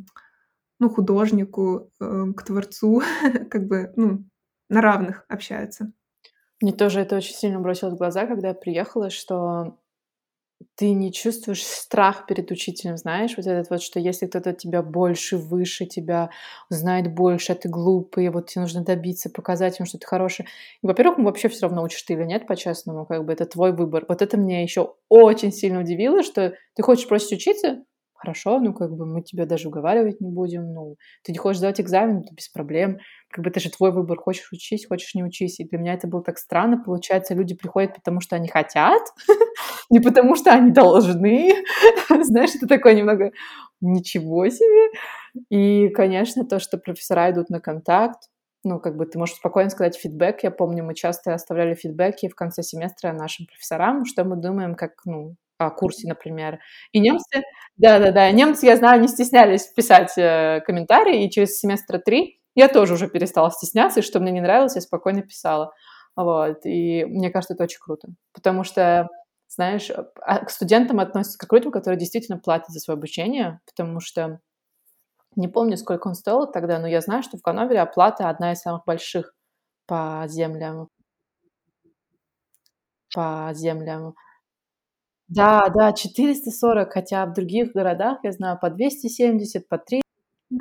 ну, 0.81 0.91
художнику, 0.91 1.91
э, 2.01 2.27
к 2.37 2.43
творцу, 2.45 3.03
как 3.51 3.67
бы, 3.69 3.93
ну, 3.97 4.25
на 4.71 4.83
равных 4.83 5.25
общаются. 5.29 5.93
Мне 6.61 6.73
тоже 6.73 7.01
это 7.01 7.17
очень 7.17 7.35
сильно 7.35 7.61
бросилось 7.61 7.95
в 7.95 7.99
глаза, 7.99 8.27
когда 8.27 8.49
я 8.49 8.55
приехала, 8.55 9.11
что 9.11 9.79
ты 10.77 10.93
не 10.93 11.13
чувствуешь 11.13 11.63
страх 11.65 12.27
перед 12.27 12.51
учителем, 12.51 12.97
знаешь, 12.97 13.35
вот 13.37 13.47
этот 13.47 13.71
вот, 13.71 13.83
что 13.83 14.01
если 14.01 14.27
кто-то 14.27 14.51
от 14.51 14.59
тебя 14.59 14.83
больше, 14.83 15.37
выше 15.39 15.87
тебя, 15.87 16.31
знает 16.71 17.13
больше, 17.15 17.53
а 17.53 17.55
ты 17.55 17.69
глупый, 17.69 18.29
вот 18.31 18.49
те 18.51 18.61
нужно 18.61 18.83
добиться, 18.85 19.31
показать 19.31 19.79
ему, 19.79 19.87
что 19.87 19.99
ты 19.99 20.07
хороший. 20.07 20.47
Во-первых, 20.83 21.19
ему 21.19 21.27
вообще 21.29 21.49
всё 21.49 21.67
равно, 21.69 21.83
учишь 21.83 22.03
ты 22.03 22.15
или 22.15 22.25
нет, 22.25 22.47
по-честному, 22.47 23.07
как 23.07 23.25
бы 23.25 23.33
это 23.33 23.47
твой 23.47 23.73
выбор. 23.73 24.05
Вот 24.09 24.23
это 24.23 24.37
меня 24.37 24.63
еще 24.63 24.95
очень 25.09 25.53
сильно 25.53 25.81
удивило, 25.81 26.23
что 26.23 26.55
ты 26.75 26.83
хочешь 26.83 27.09
бросить 27.09 27.33
учиться? 27.33 27.83
Хорошо, 28.15 28.59
ну, 28.61 28.75
как 28.75 28.93
бы 28.95 29.07
мы 29.07 29.23
тебя 29.23 29.47
даже 29.47 29.69
уговаривать 29.69 30.21
не 30.21 30.29
будем. 30.31 30.75
Ну, 30.75 30.97
ты 31.25 31.33
не 31.33 31.39
хочешь 31.39 31.57
сдавать 31.59 31.81
экзамен? 31.81 32.21
Да 32.21 32.29
без 32.37 32.51
проблем. 32.51 32.99
Как 33.31 33.43
бы 33.43 33.49
это 33.51 33.61
же 33.61 33.71
твой 33.71 33.93
выбор: 33.93 34.19
хочешь- 34.19 34.53
учись, 34.53 34.87
хочешь- 34.87 35.15
не 35.15 35.25
учись. 35.25 35.59
И 35.59 35.65
для 35.65 35.79
меня 35.79 35.95
это 35.95 36.07
было 36.07 36.23
так 36.23 36.37
странно. 36.39 36.83
Получается, 36.85 37.33
люди 37.35 37.55
приходят, 37.55 37.95
потому 37.95 38.21
что 38.21 38.37
они 38.37 38.49
хотят, 38.49 39.01
не 39.91 40.01
потому 40.01 40.37
что 40.37 40.53
они 40.53 40.71
должны. 40.73 41.55
Знаешь, 42.23 42.55
это 42.57 42.67
такое 42.69 42.95
немного: 42.95 43.33
"Ничего 43.81 44.49
себе!" 44.49 44.91
И, 45.51 45.89
конечно, 45.91 46.45
то, 46.45 46.59
что 46.61 46.79
профессора 46.79 47.31
идут 47.31 47.51
на 47.51 47.61
контакт. 47.61 48.25
Ну, 48.65 48.79
как 48.81 48.97
бы 48.97 49.07
ты 49.07 49.19
можешь 49.19 49.37
спокойно 49.37 49.71
сказать 49.71 49.97
фидбэк. 49.97 50.43
Я 50.45 50.51
помню, 50.51 50.85
мы 50.85 50.95
часто 50.95 51.35
оставляли 51.35 51.75
фидбэки 51.75 52.29
в 52.29 52.35
конце 52.35 52.63
семестра 52.63 53.13
нашим 53.13 53.47
профессорам, 53.47 54.05
что 54.05 54.25
мы 54.25 54.37
думаем, 54.37 54.75
как, 54.75 54.93
ну, 55.07 55.37
о 55.59 55.71
курсе, 55.71 56.09
например. 56.09 56.59
И 56.93 57.01
немцы 57.01 57.43
да-да-да, 57.77 58.31
немцы, 58.33 58.67
я 58.67 58.77
знаю, 58.77 59.01
не 59.01 59.09
стеснялись 59.09 59.67
писать, 59.69 60.13
э, 60.19 60.61
комментарии, 60.67 61.25
и 61.27 61.31
через 61.31 61.59
семестра 61.59 61.99
3 61.99 62.41
я 62.55 62.69
тоже 62.69 62.95
уже 62.95 63.09
перестала 63.09 63.51
стесняться, 63.51 64.01
и 64.01 64.03
что 64.03 64.21
мне 64.21 64.33
не 64.33 64.41
нравилось, 64.43 64.75
я 64.77 64.81
спокойно 64.83 65.23
писала. 65.23 65.73
Вот, 66.17 66.61
и 66.67 67.05
мне 67.07 67.31
кажется, 67.31 67.55
это 67.55 67.65
очень 67.65 67.79
круто, 67.81 68.09
потому 68.35 68.65
что, 68.65 69.09
знаешь, 69.51 69.91
а, 69.91 70.45
к 70.47 70.51
студентам 70.51 71.01
относятся 71.01 71.39
как 71.39 71.51
к 71.51 71.55
людям, 71.55 71.73
которые 71.73 72.01
действительно 72.01 72.39
платят 72.39 72.71
за 72.71 72.81
свое 72.81 72.97
обучение, 72.99 73.61
потому 73.67 74.01
что 74.01 74.41
не 75.37 75.49
помню, 75.49 75.77
сколько 75.79 76.09
он 76.09 76.15
стоил 76.17 76.47
тогда, 76.51 76.79
но 76.81 76.87
я 76.89 77.01
знаю, 77.03 77.23
что 77.23 77.39
в 77.39 77.43
Ганновере 77.43 77.81
оплата 77.83 78.29
одна 78.31 78.53
из 78.53 78.61
самых 78.61 78.85
больших 78.87 79.35
по 79.87 80.25
землям. 80.29 80.89
По 83.15 83.51
землям. 83.55 84.15
Да, 85.29 85.69
да, 85.69 85.93
440, 85.93 86.93
хотя 86.93 87.25
в 87.27 87.33
других 87.35 87.73
городах, 87.73 88.19
я 88.25 88.33
знаю, 88.33 88.59
по 88.61 88.69
270, 88.71 89.69
по 89.69 89.79
три 89.79 90.03
Да, 90.51 90.59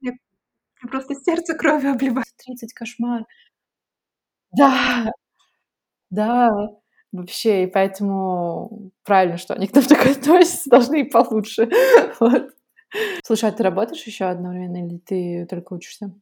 мне 0.00 0.12
мне 0.82 0.90
просто 0.90 1.14
сердце 1.16 1.54
кровью 1.54 1.92
облива 1.92 2.22
30 2.38 2.74
кошмар. 2.74 3.24
Да! 4.50 5.10
Да, 6.10 6.50
вообще, 7.12 7.64
и 7.64 7.66
поэтому 7.66 8.92
правильно, 9.04 9.38
что 9.38 9.54
они 9.54 9.66
к 9.68 9.74
нам 9.74 9.84
так 9.88 10.06
относятся, 10.06 10.70
должны 10.70 11.02
и 11.02 11.10
получше. 11.10 11.68
Вот. 12.20 12.50
Слушай, 13.24 13.50
а 13.50 13.52
ты 13.52 13.62
работаешь 13.62 14.02
еще 14.04 14.26
одновременно 14.26 14.86
или 14.86 14.98
ты 14.98 15.46
только 15.50 15.74
учишься? 15.74 16.12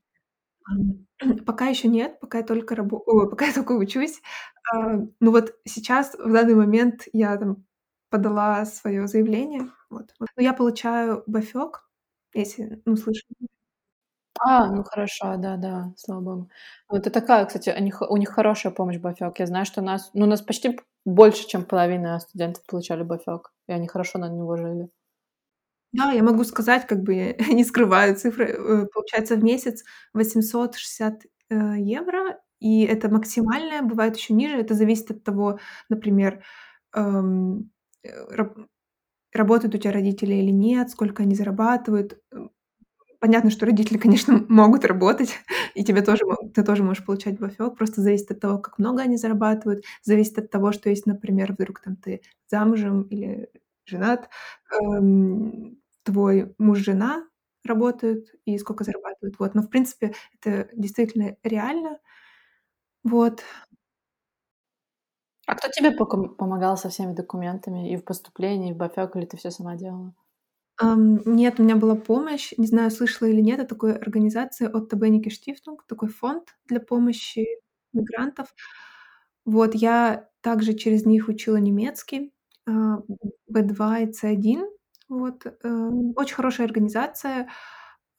Пока 1.46 1.68
еще 1.68 1.88
нет, 1.88 2.20
пока 2.20 2.38
я 2.38 2.44
только 2.44 2.74
рабо 2.76 3.02
ой, 3.06 3.30
пока 3.30 3.46
я 3.46 3.54
только 3.54 3.72
учусь. 3.72 4.20
Ну, 4.74 5.32
вот 5.32 5.54
сейчас, 5.66 6.14
в 6.16 6.32
данный 6.32 6.54
момент, 6.54 7.04
я 7.12 7.36
там 7.38 7.64
подала 8.10 8.64
свое 8.66 9.06
заявление. 9.08 9.70
Вот. 9.90 10.10
Но 10.36 10.42
я 10.42 10.52
получаю 10.54 11.24
BAföG, 11.28 11.72
если, 12.34 12.82
ну, 12.86 12.96
слышала. 12.96 13.34
А, 14.42 14.66
ну 14.70 14.84
хорошо, 14.84 15.36
да-да, 15.36 15.92
слава 15.96 16.20
богу. 16.20 16.50
Вот 16.88 17.00
это 17.06 17.10
такая, 17.10 17.44
кстати, 17.44 17.74
у 17.78 17.82
них 17.82 18.00
у 18.02 18.16
них 18.16 18.30
хорошая 18.30 18.72
помощь 18.72 18.96
BAföG. 18.96 19.34
Я 19.38 19.46
знаю, 19.46 19.66
что 19.66 19.82
у 19.82 19.84
нас, 19.84 20.10
ну, 20.14 20.24
у 20.24 20.28
нас 20.28 20.40
почти 20.40 20.78
больше, 21.04 21.46
чем 21.46 21.64
половина 21.64 22.18
студентов 22.20 22.64
получали 22.66 23.04
BAföG, 23.04 23.42
и 23.68 23.72
они 23.72 23.86
хорошо 23.88 24.18
на 24.18 24.28
него 24.28 24.56
жили. 24.56 24.88
Да, 25.92 26.12
я 26.12 26.22
могу 26.22 26.44
сказать, 26.44 26.86
как 26.86 27.02
бы 27.02 27.36
не 27.52 27.64
скрываю 27.64 28.14
цифры. 28.16 28.46
Э, 28.46 28.86
получается, 28.92 29.36
в 29.36 29.42
месяц 29.44 29.84
860, 30.12 31.22
э, 31.50 31.74
евро, 31.78 32.38
и 32.60 32.84
это 32.84 33.08
максимальное, 33.08 33.82
бывает 33.82 34.16
еще 34.16 34.34
ниже. 34.34 34.56
Это 34.58 34.74
зависит 34.74 35.10
от 35.10 35.24
того, 35.24 35.58
например, 35.88 36.42
эм, 36.94 37.70
э, 38.04 38.10
раб 38.34 38.56
работают 39.34 39.74
у 39.76 39.78
тя 39.78 39.92
родители 39.92 40.34
или 40.34 40.50
нет, 40.50 40.90
сколько 40.90 41.24
они 41.24 41.34
зарабатывают. 41.36 42.18
Понятно, 43.20 43.50
что 43.50 43.66
родители, 43.66 43.98
конечно, 43.98 44.44
могут 44.48 44.84
работать, 44.84 45.34
и 45.74 45.84
тебе 45.84 46.02
тоже 46.02 46.24
ты 46.54 46.62
тоже 46.64 46.82
можешь 46.84 47.04
получать 47.04 47.34
BAföG. 47.40 47.76
Просто 47.76 48.00
зависит 48.02 48.30
от 48.32 48.40
того, 48.40 48.58
как 48.58 48.78
много 48.78 49.02
они 49.02 49.16
зарабатывают, 49.16 49.84
зависит 50.02 50.38
от 50.38 50.50
того, 50.50 50.72
что 50.72 50.90
если, 50.90 51.10
например, 51.10 51.52
вдруг 51.52 51.80
там 51.80 51.96
ты 51.96 52.22
замужем 52.48 53.02
или 53.02 53.48
женат, 53.86 54.28
эм, 54.82 55.78
твой 56.04 56.54
муж, 56.58 56.78
жена 56.78 57.24
работают 57.64 58.26
и 58.46 58.58
сколько 58.58 58.84
зарабатывают. 58.84 59.36
Вот, 59.38 59.54
но, 59.54 59.62
в 59.62 59.68
принципе, 59.70 60.14
это 60.40 60.68
действительно 60.74 61.36
реально. 61.44 61.98
Вот. 63.04 63.42
А 65.46 65.54
кто 65.54 65.68
тебе 65.68 65.90
помогал 65.92 66.78
со 66.78 66.88
всеми 66.88 67.12
документами 67.12 67.92
и 67.92 67.96
в 67.98 68.04
поступлении, 68.06 68.70
и 68.70 68.72
в 68.72 68.78
BAföG, 68.78 69.18
или 69.18 69.26
ты 69.26 69.36
всё 69.36 69.50
сама 69.50 69.76
делала? 69.76 70.14
Ам, 70.80 71.20
нет, 71.26 71.60
у 71.60 71.62
меня 71.64 71.76
была 71.76 71.94
помощь. 71.94 72.52
Не 72.56 72.66
знаю, 72.66 72.90
слышала 72.90 73.28
или 73.28 73.40
нет 73.40 73.60
о 73.60 73.66
такой 73.66 73.94
организации 73.94 74.68
Otto 74.70 74.94
Beneke 74.98 75.28
Stiftung, 75.28 75.76
такой 75.88 76.08
фонд 76.08 76.54
для 76.66 76.80
помощи 76.80 77.46
мигрантов. 77.92 78.54
Вот, 79.44 79.74
я 79.74 80.28
также 80.42 80.74
через 80.74 81.04
них 81.06 81.28
учила 81.28 81.56
немецкий, 81.56 82.32
а, 82.66 82.98
B2 83.52 84.02
и 84.04 84.12
C1. 84.12 84.66
Вот, 85.08 85.44
э, 85.46 85.90
очень 86.16 86.34
хорошая 86.36 86.66
организация. 86.68 87.48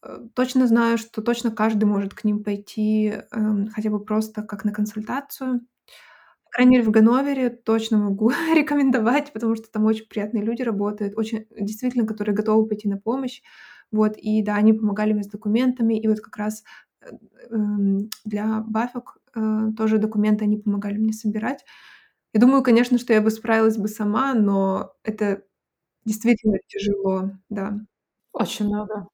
Э, 0.03 0.19
точно 0.35 0.67
знаю, 0.67 0.97
что 0.99 1.21
точно 1.23 1.51
каждый 1.51 1.85
может 1.85 2.13
к 2.15 2.23
ним 2.25 2.43
пойти, 2.43 3.15
эм, 3.31 3.69
хотя 3.73 3.89
бы 3.91 4.03
просто 4.05 4.43
как 4.43 4.65
на 4.65 4.73
консультацию. 4.73 5.61
Крайней 6.51 6.71
мере, 6.77 6.83
в 6.83 6.91
Ганновере 6.91 7.49
точно 7.49 7.97
могу 7.97 8.29
рекомендовать, 8.55 9.31
потому 9.33 9.55
что 9.55 9.71
там 9.71 9.85
очень 9.85 10.07
приятные 10.07 10.43
люди 10.43 10.61
работают, 10.63 11.13
очень 11.17 11.47
действительно, 11.59 12.05
которые 12.05 12.35
готовы 12.35 12.67
пойти 12.67 12.89
на 12.89 12.97
помощь. 12.97 13.41
Вот, 13.91 14.17
и 14.17 14.41
да, 14.43 14.55
они 14.55 14.73
помогали 14.73 15.13
мне 15.13 15.23
с 15.23 15.27
документами. 15.27 15.95
И 15.99 16.07
вот 16.07 16.19
как 16.21 16.37
раз, 16.37 16.63
э, 17.01 17.11
эм, 17.51 18.09
для 18.25 18.63
BAföG, 18.69 19.03
э, 19.35 19.71
тоже 19.77 19.97
документы 19.97 20.45
они 20.45 20.57
помогали 20.57 20.97
мне 20.97 21.13
собирать. 21.13 21.65
Я 22.33 22.41
думаю, 22.41 22.63
конечно, 22.63 22.97
что 22.99 23.13
я 23.13 23.21
бы 23.21 23.31
справилась 23.31 23.77
бы 23.77 23.87
сама, 23.89 24.33
но 24.33 24.93
это 25.03 25.43
действительно 26.05 26.59
тяжело, 26.67 27.31
да. 27.49 27.79
Очень 28.33 28.67
много. 28.67 29.07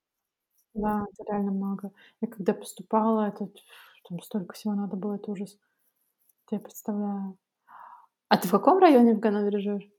Да, 0.75 1.05
это 1.13 1.31
реально 1.31 1.51
много. 1.51 1.91
Я 2.21 2.27
когда 2.29 2.53
поступала, 2.53 3.27
это 3.29 3.49
там 4.09 4.21
столько 4.21 4.53
всего 4.55 4.73
надо 4.75 4.95
было, 4.97 5.15
это 5.15 5.31
ужас. 5.31 5.57
Я 6.51 6.59
представляю. 6.59 7.37
А 8.29 8.37
ты 8.37 8.47
в 8.47 8.51
каком 8.51 8.79
районе 8.79 9.13
в 9.15 9.19
Ганновере 9.19 9.59
живешь? 9.59 9.89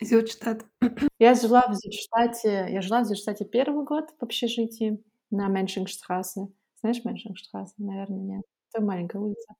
Зильштадт. 0.00 0.66
Я 1.18 1.34
жила 1.34 1.66
в 1.68 1.74
Зильштадте 1.74 2.66
я 2.68 2.80
жила 2.82 3.00
в 3.00 3.04
Зильштадте 3.04 3.44
1 3.44 3.84
год 3.84 4.10
в 4.18 4.22
общежитии 4.24 5.02
на 5.30 5.48
Меншингштрассе. 5.48 6.48
Знаешь 6.80 7.04
Меншингштрассе? 7.04 7.74
Наверно, 7.78 8.16
нет. 8.16 8.42
Это 8.72 8.84
маленькая 8.84 9.18
улица. 9.18 9.54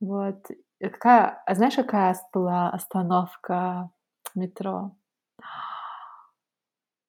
Вот. 0.00 0.50
И 0.80 0.88
какая 0.88 1.42
а 1.46 1.54
знаешь, 1.54 1.74
какая 1.76 2.16
была 2.32 2.70
остановка 2.70 3.90
метро? 4.34 4.92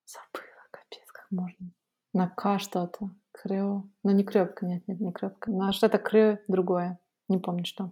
Забыла, 0.07 0.63
капец, 0.71 1.11
как 1.11 1.27
можно. 1.31 1.71
На 2.13 2.27
К 2.29 2.59
что-то. 2.59 3.09
Крё. 3.31 3.83
Ну, 4.03 4.11
не 4.11 4.23
Крёпка, 4.23 4.65
нет 4.65 4.87
нет, 4.87 4.99
не 4.99 5.11
Крёпка. 5.11 5.51
А 5.61 5.71
что-то 5.73 5.97
Кры 5.97 6.43
другое. 6.47 6.99
Не 7.29 7.37
помню 7.39 7.65
что. 7.65 7.91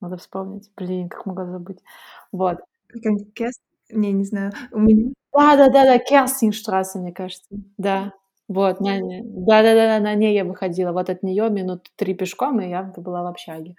Надо 0.00 0.16
вспомнить. 0.18 0.70
Блин, 0.76 1.08
как 1.08 1.26
могла 1.26 1.46
забыть. 1.46 1.80
Вот. 2.32 2.58
Какая-нибудь 2.88 3.34
Керс 3.34 3.56
не, 3.90 4.12
не 4.12 4.24
знаю. 4.24 4.52
У 4.72 4.80
меня 4.80 5.12
Да-да-да-да, 5.34 5.98
Керстинштрассе, 5.98 6.98
мне 7.00 7.12
кажется. 7.12 7.44
Да. 7.78 8.12
Вот, 8.48 8.80
на 8.80 8.98
не 9.00 9.22
да-да-да, 9.24 10.00
на 10.00 10.14
ней 10.16 10.34
я 10.34 10.44
выходила. 10.44 10.92
Вот 10.92 11.10
от 11.10 11.22
неё 11.24 11.50
минут 11.50 11.90
3 11.96 12.14
пешком, 12.14 12.60
и 12.60 12.68
я 12.70 12.82
бы 12.84 13.02
была 13.02 13.22
в 13.24 13.26
общаге. 13.28 13.76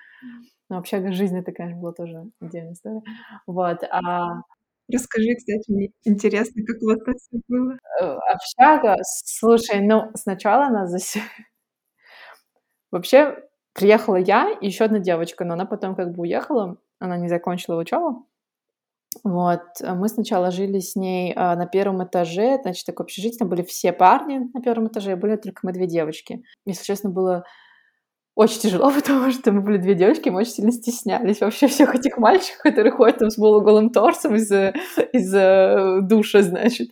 Но 0.69 0.77
общага 0.79 1.13
жизнь- 1.13 1.37
это, 1.39 1.51
конечно, 1.53 1.81
была 1.81 1.93
тоже 1.93 2.25
отдельная 2.41 2.73
история. 2.73 3.03
Вот, 3.47 3.83
а 3.91 4.43
Расскажи, 4.91 5.35
кстати, 5.35 5.71
мне 5.71 5.89
интересно, 6.05 6.63
как 6.67 6.81
у 6.83 6.87
вас 6.87 6.99
там 7.05 7.15
всё 7.15 7.39
было. 7.49 7.77
Э, 8.01 8.17
общага, 8.33 8.97
слушай, 9.03 9.81
ну, 9.81 10.11
сначала 10.15 10.69
нас 10.69 10.91
засел 10.91 11.23
Вообще, 12.91 13.35
приехала 13.75 14.15
я 14.17 14.51
и 14.61 14.67
ещё 14.67 14.85
одна 14.85 14.99
девочка, 14.99 15.45
но 15.45 15.53
она 15.55 15.65
потом 15.65 15.95
как 15.95 16.13
бы 16.13 16.23
уехала, 16.23 16.77
она 16.99 17.17
не 17.17 17.29
закончила 17.29 17.79
учёбу. 17.79 18.25
Вот. 19.23 19.61
Мы 19.81 20.09
сначала 20.09 20.51
жили 20.51 20.79
с 20.79 20.95
ней, 20.95 21.33
а, 21.35 21.55
на 21.55 21.67
1 21.67 22.03
этаже, 22.05 22.59
значит, 22.63 22.85
такое 22.85 23.05
общежитие, 23.05 23.39
там 23.39 23.49
были 23.49 23.63
все 23.63 23.93
парни 23.93 24.49
на 24.53 24.61
1 24.61 24.87
этаже, 24.87 25.15
были 25.15 25.35
только 25.37 25.61
мы 25.63 25.73
2 25.73 25.87
девочки. 25.87 26.43
Если 26.65 26.83
честно, 26.85 27.09
было 27.09 27.45
очень 28.35 28.61
тяжело, 28.61 28.91
потому 28.95 29.31
что 29.31 29.51
мы 29.53 29.61
были 29.61 29.77
2 29.79 29.93
девочки, 29.95 30.29
мы 30.29 30.41
очень 30.41 30.53
сильно 30.53 30.71
стеснялись 30.73 31.41
вообще 31.41 31.67
всех 31.67 31.95
этих 31.95 32.17
мальчиков, 32.19 32.63
которые 32.63 32.91
ходят 32.93 33.19
там 33.19 33.29
с 33.31 33.35
полуголым 33.37 33.91
торсом 33.91 34.35
из, 34.35 34.51
э, 34.51 34.73
из, 35.13 35.33
э, 35.35 35.99
душа, 36.03 36.41
значит. 36.43 36.89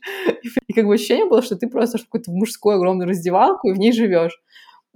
И 0.68 0.74
как 0.74 0.86
бы 0.88 0.96
ощущение 0.96 1.28
было, 1.28 1.42
что 1.44 1.56
ты 1.58 1.68
просто 1.70 1.98
в 2.00 2.04
какую-то 2.06 2.32
мужскую 2.32 2.78
огромную 2.78 3.10
раздевалку 3.10 3.70
и 3.70 3.74
в 3.74 3.80
ней 3.80 3.92
живёшь. 3.94 4.40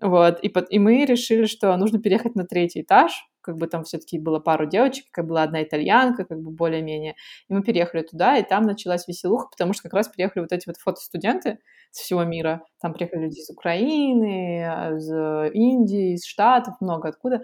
Вот. 0.02 0.40
И 0.42 0.50
пот 0.50 0.68
и 0.70 0.78
мы 0.80 1.06
решили, 1.06 1.46
что 1.46 1.76
нужно 1.78 2.00
переехать 2.00 2.36
на 2.36 2.46
3 2.46 2.82
этаж. 2.82 3.12
Как 3.42 3.56
бы 3.58 3.68
там 3.68 3.84
всё-таки 3.86 4.20
было 4.20 4.40
пару 4.40 4.66
девочек, 4.68 5.06
как 5.12 5.26
была 5.28 5.44
одна 5.44 5.64
итальянка, 5.64 6.26
как 6.26 6.40
бы 6.42 6.52
более-менее. 6.52 7.16
И 7.50 7.54
мы 7.54 7.64
переехали 7.64 8.02
туда, 8.04 8.38
и 8.38 8.44
там 8.44 8.64
началась 8.64 9.08
веселуха, 9.08 9.48
потому 9.50 9.74
что 9.74 9.84
как 9.84 9.94
раз 9.94 10.10
приехали 10.10 10.42
вот 10.44 10.52
эти 10.52 10.68
вот 10.68 10.76
фотостуденты 10.78 11.58
со 11.92 12.04
всего 12.04 12.24
мира. 12.26 12.64
Там 12.82 12.94
приехали 12.94 13.22
люди 13.24 13.40
из 13.40 13.50
Украины, 13.50 14.64
а, 14.68 14.92
из 14.98 15.10
Индии, 15.56 16.14
из 16.16 16.26
Штатов, 16.26 16.76
много 16.82 17.08
откуда. 17.10 17.42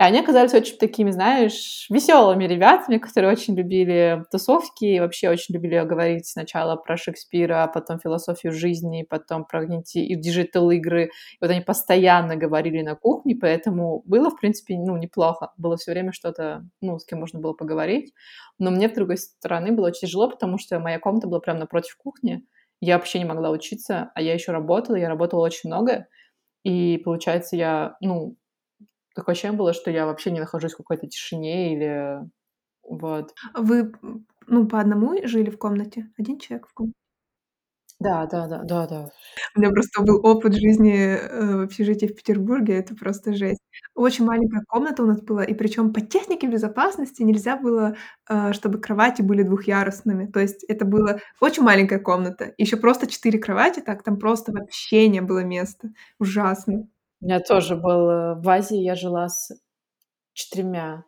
И 0.00 0.04
они 0.04 0.20
оказались 0.20 0.54
очень 0.54 0.78
такими, 0.78 1.10
знаешь, 1.10 1.86
весёлыми 1.90 2.44
ребятами, 2.44 2.98
которые 2.98 3.32
очень 3.32 3.56
любили 3.56 4.22
тусовки 4.30 4.84
и 4.84 5.00
вообще 5.00 5.28
очень 5.28 5.54
любили 5.56 5.76
говорить 5.84 6.26
сначала 6.28 6.76
про 6.76 6.96
Шекспира, 6.96 7.64
а 7.64 7.66
потом 7.66 7.98
философию 7.98 8.52
жизни, 8.52 9.02
потом 9.08 9.44
про 9.44 9.64
и 9.64 10.14
digital-игры. 10.14 11.06
И 11.06 11.10
вот 11.40 11.50
они 11.50 11.60
постоянно 11.62 12.36
говорили 12.36 12.80
на 12.82 12.94
кухне, 12.94 13.34
поэтому 13.34 14.02
было, 14.06 14.30
в 14.30 14.36
принципе, 14.40 14.76
ну, 14.78 14.96
неплохо. 14.96 15.52
Было 15.56 15.76
всё 15.76 15.90
время 15.90 16.12
что-то, 16.12 16.64
ну, 16.80 16.98
с 17.00 17.04
кем 17.04 17.18
можно 17.18 17.40
было 17.40 17.52
поговорить. 17.52 18.12
Но 18.60 18.70
мне, 18.70 18.88
с 18.88 18.92
другой 18.92 19.18
стороны, 19.18 19.72
было 19.72 19.88
очень 19.88 20.06
тяжело, 20.06 20.30
потому 20.30 20.58
что 20.58 20.78
моя 20.78 21.00
комната 21.00 21.26
была 21.26 21.40
прямо 21.40 21.58
напротив 21.60 21.96
кухни. 21.96 22.44
Я 22.80 22.98
вообще 22.98 23.18
не 23.18 23.24
могла 23.24 23.50
учиться, 23.50 24.12
а 24.14 24.22
я 24.22 24.32
ещё 24.34 24.52
работала, 24.52 24.94
я 24.94 25.08
работала 25.08 25.40
очень 25.44 25.68
много. 25.70 26.06
И 26.64 26.98
получается, 27.04 27.56
я, 27.56 27.96
ну, 28.02 28.36
такое 29.18 29.34
ощущение 29.34 29.58
было, 29.58 29.72
что 29.74 29.90
я 29.90 30.06
вообще 30.06 30.30
не 30.32 30.40
нахожусь 30.40 30.74
в 30.74 30.78
какой-то 30.78 31.06
тишине 31.08 31.74
или 31.74 32.20
вот. 32.84 33.34
Вы, 33.54 33.92
ну, 34.48 34.68
по 34.68 34.80
одному 34.80 35.14
жили 35.28 35.50
в 35.50 35.58
комнате? 35.58 36.10
1 36.18 36.40
человек 36.40 36.68
в 36.68 36.74
комнате? 36.74 36.94
Да 38.00 38.26
да 38.26 38.46
да 38.46 38.58
да 38.64 38.86
да. 38.86 39.10
У 39.56 39.60
меня 39.60 39.70
просто 39.72 40.02
был 40.02 40.20
опыт 40.24 40.54
жизни, 40.54 40.94
э, 40.94 41.56
в 41.56 41.60
общежитии 41.62 42.06
в 42.06 42.14
Петербурге. 42.14 42.74
Это 42.78 42.94
просто 42.94 43.34
жесть. 43.34 43.60
Очень 43.94 44.24
маленькая 44.24 44.62
комната 44.68 45.02
у 45.02 45.06
нас 45.06 45.20
была, 45.20 45.42
и 45.44 45.52
причём 45.54 45.92
по 45.92 46.00
технике 46.00 46.46
безопасности 46.46 47.22
нельзя 47.22 47.56
было, 47.56 47.96
э, 48.28 48.52
чтобы 48.52 48.78
кровати 48.80 49.22
были 49.22 49.42
двухъярусными. 49.42 50.26
То 50.26 50.38
есть 50.40 50.64
это 50.68 50.84
была 50.84 51.18
очень 51.40 51.64
маленькая 51.64 51.98
комната. 51.98 52.54
Ещё 52.58 52.76
просто 52.78 53.06
4 53.08 53.38
кровати, 53.40 53.80
так 53.80 54.02
там 54.04 54.16
просто 54.18 54.52
вообще 54.52 55.08
не 55.08 55.20
было 55.20 55.42
места. 55.44 55.90
Ужасно. 56.20 56.88
У 57.20 57.24
меня 57.26 57.40
тоже 57.40 57.74
был, 57.76 58.40
в 58.40 58.48
Азии 58.48 58.78
я 58.78 58.94
жила 58.94 59.28
с 59.28 59.50
4. 60.34 61.04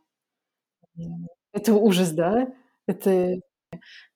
Это 1.54 1.74
ужас, 1.74 2.12
да? 2.12 2.48
Это 2.86 3.36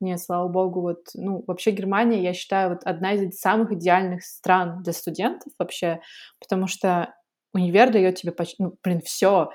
нет, 0.01 0.21
слава 0.21 0.49
богу, 0.49 0.83
вот, 0.83 1.01
ну, 1.15 1.45
вообще 1.47 1.73
Германия, 1.73 2.23
я 2.23 2.35
считаю, 2.35 2.71
вот 2.71 2.81
одна 2.85 3.13
из 3.15 3.39
самых 3.41 3.73
идеальных 3.73 4.25
стран 4.25 4.83
для 4.85 4.93
студентов 4.95 5.53
вообще, 5.59 6.01
потому 6.41 6.67
что 6.69 7.15
универ 7.55 7.93
даёт 7.93 8.17
тебе 8.17 8.33
поч 8.33 8.55
ну, 8.61 8.75
блин, 8.85 9.01
всё. 9.05 9.51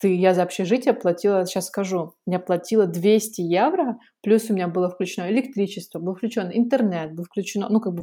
Ты 0.00 0.14
я 0.16 0.34
за 0.34 0.44
общежитие 0.44 0.94
платила, 0.94 1.46
щас 1.46 1.66
скажу, 1.68 2.14
я 2.26 2.38
платила 2.40 2.86
200 2.86 3.42
евро, 3.42 3.98
плюс 4.22 4.50
у 4.50 4.54
меня 4.54 4.68
было 4.68 4.90
включено 4.90 5.30
электричество, 5.30 5.98
был 6.00 6.14
включён 6.16 6.50
интернет, 6.52 7.14
было 7.14 7.26
включено, 7.26 7.68
ну, 7.70 7.80
как 7.80 7.94
бы 7.94 8.02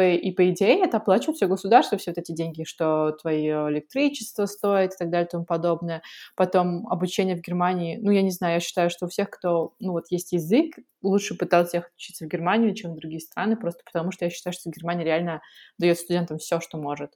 И, 0.00 0.32
по 0.32 0.48
идее, 0.50 0.84
это 0.84 0.98
оплачивает 0.98 1.36
всё 1.36 1.48
государство, 1.48 1.98
все 1.98 2.10
вот 2.12 2.18
эти 2.18 2.32
деньги, 2.32 2.64
что 2.64 3.12
твоё 3.20 3.68
электричество 3.70 4.46
стоит 4.46 4.94
и 4.94 4.96
так 4.98 5.10
далее, 5.10 5.26
и 5.26 5.30
тому 5.30 5.44
подобное. 5.44 6.02
Потом 6.36 6.86
обучение 6.88 7.36
в 7.36 7.40
Германии. 7.40 7.98
Ну, 8.02 8.10
я 8.10 8.22
не 8.22 8.30
знаю, 8.30 8.54
я 8.54 8.60
считаю, 8.60 8.90
что 8.90 9.06
у 9.06 9.08
всех, 9.08 9.30
кто, 9.30 9.74
ну, 9.80 9.92
вот 9.92 10.04
есть 10.10 10.32
язык, 10.32 10.76
лучше 11.02 11.36
пытаться 11.36 11.78
ехать 11.78 11.92
учиться 11.96 12.24
в 12.26 12.28
Германию, 12.28 12.74
чем 12.74 12.92
в 12.94 12.96
другие 12.96 13.20
страны, 13.20 13.56
просто 13.56 13.82
потому 13.84 14.12
что 14.12 14.24
я 14.26 14.30
считаю, 14.30 14.52
что 14.54 14.70
Германия 14.70 15.04
реально 15.04 15.40
даёт 15.78 15.98
студентам 15.98 16.38
всё, 16.38 16.60
что 16.60 16.78
может. 16.78 17.12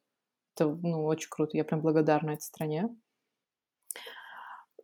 Это, 0.57 0.69
ну, 0.83 1.05
очень 1.07 1.29
круто. 1.31 1.57
Я 1.57 1.65
прям 1.65 1.83
благодарна 1.83 2.33
этой 2.33 2.43
стране. 2.43 2.89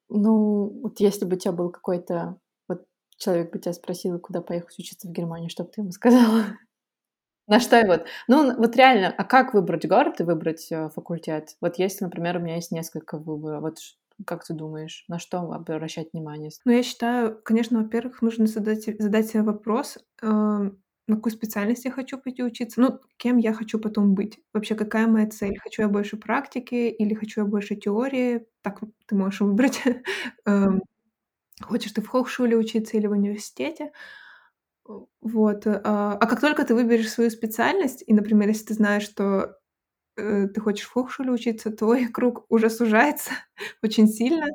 Ну, 0.09 0.81
вот 0.83 1.01
если 1.01 1.25
бы 1.25 1.37
у 1.37 1.39
тя 1.39 1.53
был 1.53 1.71
какой-то 1.71 2.39
вот 2.69 2.85
человек 3.17 3.53
бы 3.53 3.59
тя 3.59 3.73
спросил, 3.73 4.19
куда 4.19 4.41
поехать 4.43 4.79
учиться 4.79 5.09
в 5.09 5.13
Германию, 5.13 5.51
что 5.51 5.65
бы 5.65 5.71
ты 5.71 5.81
ему 5.83 5.93
сказала? 5.93 6.45
На 7.51 7.61
что 7.61 7.81
и 7.81 7.87
вот. 7.87 8.07
Ну, 8.29 8.57
вот 8.57 8.77
реально, 8.77 9.15
а 9.17 9.25
как 9.25 9.55
выбрать 9.55 9.87
город 9.87 10.21
и 10.21 10.25
выбрать, 10.25 10.69
э, 10.73 10.89
факультет? 10.95 11.57
Вот 11.61 11.79
если, 11.79 12.05
например, 12.05 12.37
у 12.39 12.41
меня 12.41 12.57
есть 12.57 12.73
несколько 12.73 13.19
выборов, 13.19 13.63
вот 13.63 13.79
как 14.27 14.45
ты 14.45 14.55
думаешь, 14.55 15.05
на 15.09 15.19
что 15.19 15.41
обращать 15.53 16.13
внимание? 16.13 16.51
Ну, 16.65 16.73
я 16.73 16.83
считаю, 16.85 17.41
конечно, 17.45 17.83
во-первых, 17.83 18.23
нужно 18.23 18.47
задать 18.47 18.85
задать 19.01 19.29
себе 19.29 19.43
вопрос, 19.43 19.99
эм, 20.23 20.81
на 21.09 21.17
какую 21.17 21.33
специальность 21.33 21.85
я 21.87 21.93
хочу 21.93 22.19
пойти 22.19 22.45
учиться, 22.45 22.81
ну, 22.81 23.01
кем 23.19 23.39
я 23.39 23.53
хочу 23.55 23.81
потом 23.81 24.15
быть. 24.15 24.39
Вообще, 24.55 24.77
какая 24.77 25.09
моя 25.09 25.29
цель? 25.29 25.59
Хочу 25.61 25.83
я 25.83 25.89
больше 25.91 26.17
практики 26.19 26.75
или 26.91 27.15
хочу 27.15 27.43
я 27.43 27.47
больше 27.49 27.77
теории? 27.77 28.47
Так 28.63 28.81
ты 29.07 29.17
можешь 29.17 29.41
выбрать. 29.43 29.83
Эм, 30.47 30.83
хочешь 31.63 31.93
ты 31.93 32.03
в 32.03 32.15
Hochschule 32.15 32.55
учиться 32.57 32.97
или 32.99 33.07
в 33.09 33.13
университете. 33.13 33.93
Вот. 35.21 35.67
А, 35.67 36.17
а 36.21 36.27
как 36.27 36.41
только 36.41 36.65
ты 36.65 36.75
выберешь 36.75 37.11
свою 37.11 37.31
специальность, 37.31 38.03
и, 38.07 38.15
например, 38.15 38.49
если 38.49 38.67
ты 38.67 38.75
знаешь, 38.75 39.03
что 39.05 39.57
э, 40.17 40.49
ты 40.49 40.61
хочешь 40.61 40.87
в 40.89 40.97
Hochschule 40.97 41.31
учиться, 41.33 41.71
твой 41.77 42.07
круг 42.09 42.47
уже 42.51 42.71
сужается 42.71 43.33
очень 43.83 44.09
сильно. 44.09 44.47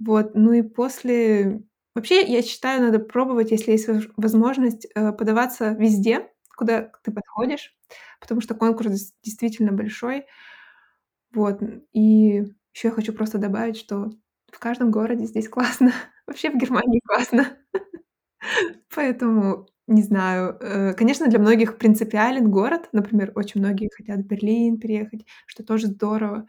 Вот. 0.00 0.32
Ну 0.34 0.52
и 0.52 0.62
после 0.62 1.62
Вообще, 1.94 2.22
я 2.22 2.42
считаю, 2.42 2.82
надо 2.82 3.00
пробовать, 3.00 3.50
если 3.50 3.72
есть 3.72 3.88
воз 3.88 4.04
возможность, 4.16 4.86
э, 4.94 5.12
подаваться 5.12 5.72
везде, 5.72 6.28
куда 6.56 6.90
ты 7.04 7.12
подходишь, 7.12 7.76
потому 8.20 8.40
что 8.40 8.54
конкурс 8.54 9.12
действительно 9.22 9.72
большой. 9.72 10.26
Вот, 11.34 11.60
и 11.92 12.44
еще 12.74 12.88
я 12.88 12.90
хочу 12.90 13.12
просто 13.12 13.38
добавить, 13.38 13.76
что 13.76 14.10
в 14.52 14.58
каждом 14.58 14.90
городе 14.90 15.24
здесь 15.26 15.48
классно. 15.48 15.92
Вообще 16.26 16.50
в 16.50 16.56
Германии 16.58 17.00
классно. 17.06 17.56
Поэтому 18.94 19.66
не 19.86 20.02
знаю. 20.02 20.56
Э, 20.60 20.94
конечно, 20.94 21.28
для 21.28 21.38
многих 21.38 21.78
принципиален 21.78 22.50
город. 22.50 22.88
Например, 22.92 23.32
очень 23.34 23.60
многие 23.60 23.90
хотят 23.94 24.20
в 24.20 24.26
Берлин 24.26 24.78
переехать, 24.78 25.26
что 25.46 25.64
тоже 25.64 25.88
здорово. 25.88 26.46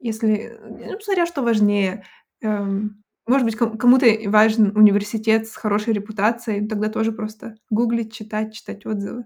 Если, 0.00 0.58
ну, 0.62 0.98
смотря 1.00 1.26
что 1.26 1.42
важнее, 1.42 2.04
эм 2.42 3.02
может 3.26 3.44
быть, 3.44 3.56
ком 3.56 3.78
кому-то 3.78 4.06
важен 4.28 4.76
университет 4.76 5.46
с 5.46 5.54
хорошей 5.54 5.92
репутацией, 5.92 6.66
тогда 6.66 6.88
тоже 6.88 7.12
просто 7.12 7.54
гуглить, 7.70 8.12
читать, 8.12 8.54
читать 8.54 8.86
отзывы. 8.86 9.24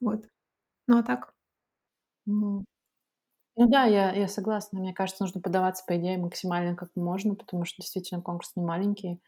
Вот. 0.00 0.26
Ну, 0.88 0.98
а 0.98 1.02
так 1.04 1.34
Ну 2.26 2.64
ну 3.56 3.68
да, 3.68 3.84
я 3.86 4.12
я 4.14 4.28
согласна. 4.28 4.80
Мне 4.80 4.94
кажется, 4.94 5.24
нужно 5.24 5.40
подаваться, 5.42 5.84
по 5.86 5.96
идее, 5.98 6.18
максимально 6.18 6.76
как 6.76 6.90
можно, 6.96 7.34
потому 7.36 7.64
что 7.66 7.82
действительно 7.82 8.22
конкурс 8.22 8.52
не 8.56 8.64
маленький. 8.64 9.20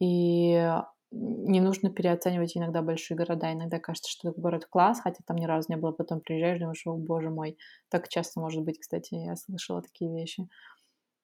И, 0.00 0.80
не 1.12 1.60
нужно 1.60 1.90
переоценивать 1.90 2.56
иногда 2.56 2.82
большие 2.82 3.16
города. 3.18 3.52
Иногда 3.52 3.80
кажется, 3.80 4.10
что 4.10 4.32
город 4.32 4.66
класс, 4.70 5.00
хотя 5.02 5.20
там 5.26 5.36
ни 5.38 5.46
разу 5.46 5.66
не 5.70 5.76
было, 5.76 5.92
потом 5.92 6.20
приезжаешь, 6.20 6.60
думаешь: 6.60 6.86
"О, 6.86 6.94
боже 6.96 7.30
мой". 7.30 7.58
Так 7.90 8.08
часто 8.08 8.40
может 8.40 8.62
быть, 8.64 8.78
кстати, 8.80 9.14
я 9.14 9.36
слышала 9.36 9.82
такие 9.82 10.12
вещи. 10.14 10.48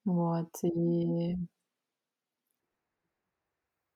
Вот, 0.06 0.50
и 0.64 1.36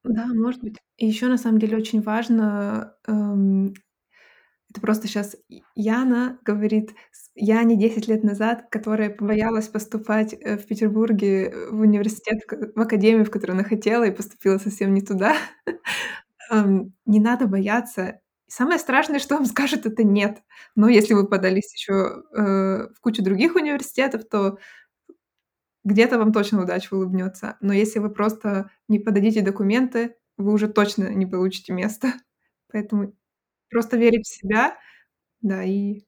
Да, 0.05 0.27
может 0.29 0.63
быть. 0.63 0.77
И 0.97 1.07
еще 1.07 1.27
на 1.27 1.37
самом 1.39 1.59
деле 1.59 1.77
очень 1.77 2.01
важно, 2.01 2.95
эм, 3.07 3.75
это 4.71 4.81
просто 4.81 5.09
сейчас 5.09 5.37
Яна 5.75 6.39
говорит 6.45 6.93
с 7.13 7.31
Яне 7.35 7.77
10 7.77 8.09
лет 8.09 8.23
назад, 8.25 8.67
которая 8.71 9.11
побоялась 9.11 9.69
поступать, 9.69 10.35
э, 10.35 10.57
в 10.59 10.67
Петербурге, 10.67 11.47
э, 11.51 11.71
в 11.71 11.81
университет, 11.81 12.43
в 12.45 12.47
ка 12.47 12.57
в 12.77 12.81
академию, 12.81 13.25
в 13.25 13.31
которую 13.31 13.57
она 13.59 13.65
хотела, 13.69 14.05
и 14.05 14.11
поступила 14.13 14.59
совсем 14.59 14.95
не 14.95 15.03
туда. 15.03 15.35
Не 17.07 17.21
надо 17.21 17.47
бояться. 17.47 18.21
Самое 18.49 18.79
страшное, 18.81 19.21
что 19.21 19.37
вам 19.37 19.47
скажут, 19.47 19.87
это 19.87 20.05
"нет". 20.05 20.43
Но 20.77 20.89
если 20.89 21.15
вы 21.15 21.29
подались 21.29 21.73
еще, 21.75 22.25
э, 22.37 22.89
в 22.95 23.01
кучу 23.01 23.23
других 23.23 23.55
университетов, 23.57 24.25
то 24.29 24.59
где-то 25.85 26.19
вам 26.19 26.33
точно 26.33 26.63
удача 26.63 26.95
улыбнется. 26.95 27.57
Но 27.61 27.73
если 27.73 27.99
вы 28.01 28.11
просто 28.11 28.71
не 28.89 28.99
подадите 28.99 29.41
документы, 29.43 30.17
вы 30.37 30.53
уже 30.53 30.69
точно 30.69 31.09
не 31.15 31.27
получите 31.27 31.73
место. 31.73 32.13
Поэтому 32.73 33.15
просто 33.71 33.97
верить 33.97 34.27
в 34.27 34.35
себя, 34.35 34.77
да, 35.43 35.65
и 35.65 36.03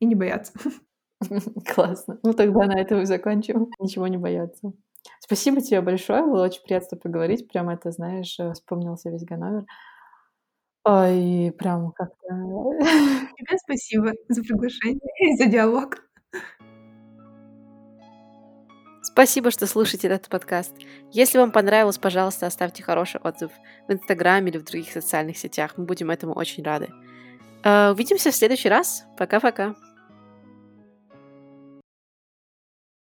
и 0.00 0.06
не 0.06 0.14
бояться. 0.14 0.52
Классно. 1.74 2.18
Ну, 2.22 2.32
тогда 2.34 2.66
на 2.66 2.80
этом 2.80 3.00
и 3.02 3.04
закончим. 3.06 3.68
Ничего 3.80 4.06
не 4.08 4.18
бояться. 4.18 4.72
Спасибо 5.20 5.60
тебе 5.60 5.80
большое. 5.80 6.22
Было 6.24 6.44
очень 6.44 6.62
приятно 6.62 6.96
поговорить. 6.98 7.48
Прям 7.48 7.68
это, 7.70 7.90
знаешь, 7.90 8.38
э, 8.40 8.52
вспомнился 8.52 9.10
весь 9.10 9.24
Ганновер. 9.24 9.64
Ой, 10.84 11.52
прям 11.58 11.92
как-то 11.92 12.16
Тебе 13.36 13.58
спасибо 13.58 14.12
за 14.28 14.42
приглашение 14.42 15.00
и 15.20 15.36
за 15.36 15.46
диалог. 15.46 16.07
Спасибо, 19.18 19.50
что 19.50 19.66
слушаете 19.66 20.06
этот 20.06 20.28
подкаст. 20.28 20.72
Если 21.10 21.38
вам 21.38 21.50
понравилось, 21.50 21.98
пожалуйста, 21.98 22.46
оставьте 22.46 22.84
хороший 22.84 23.20
отзыв 23.20 23.50
в 23.88 23.92
Инстаграме 23.92 24.52
или 24.52 24.58
в 24.58 24.64
других 24.64 24.92
социальных 24.92 25.36
сетях. 25.36 25.72
Мы 25.76 25.86
будем 25.86 26.12
этому 26.12 26.34
очень 26.34 26.62
рады. 26.62 26.90
Э, 27.64 27.90
увидимся 27.90 28.30
в 28.30 28.36
следующий 28.36 28.68
раз. 28.68 29.02
Пока-пока. 29.16 29.74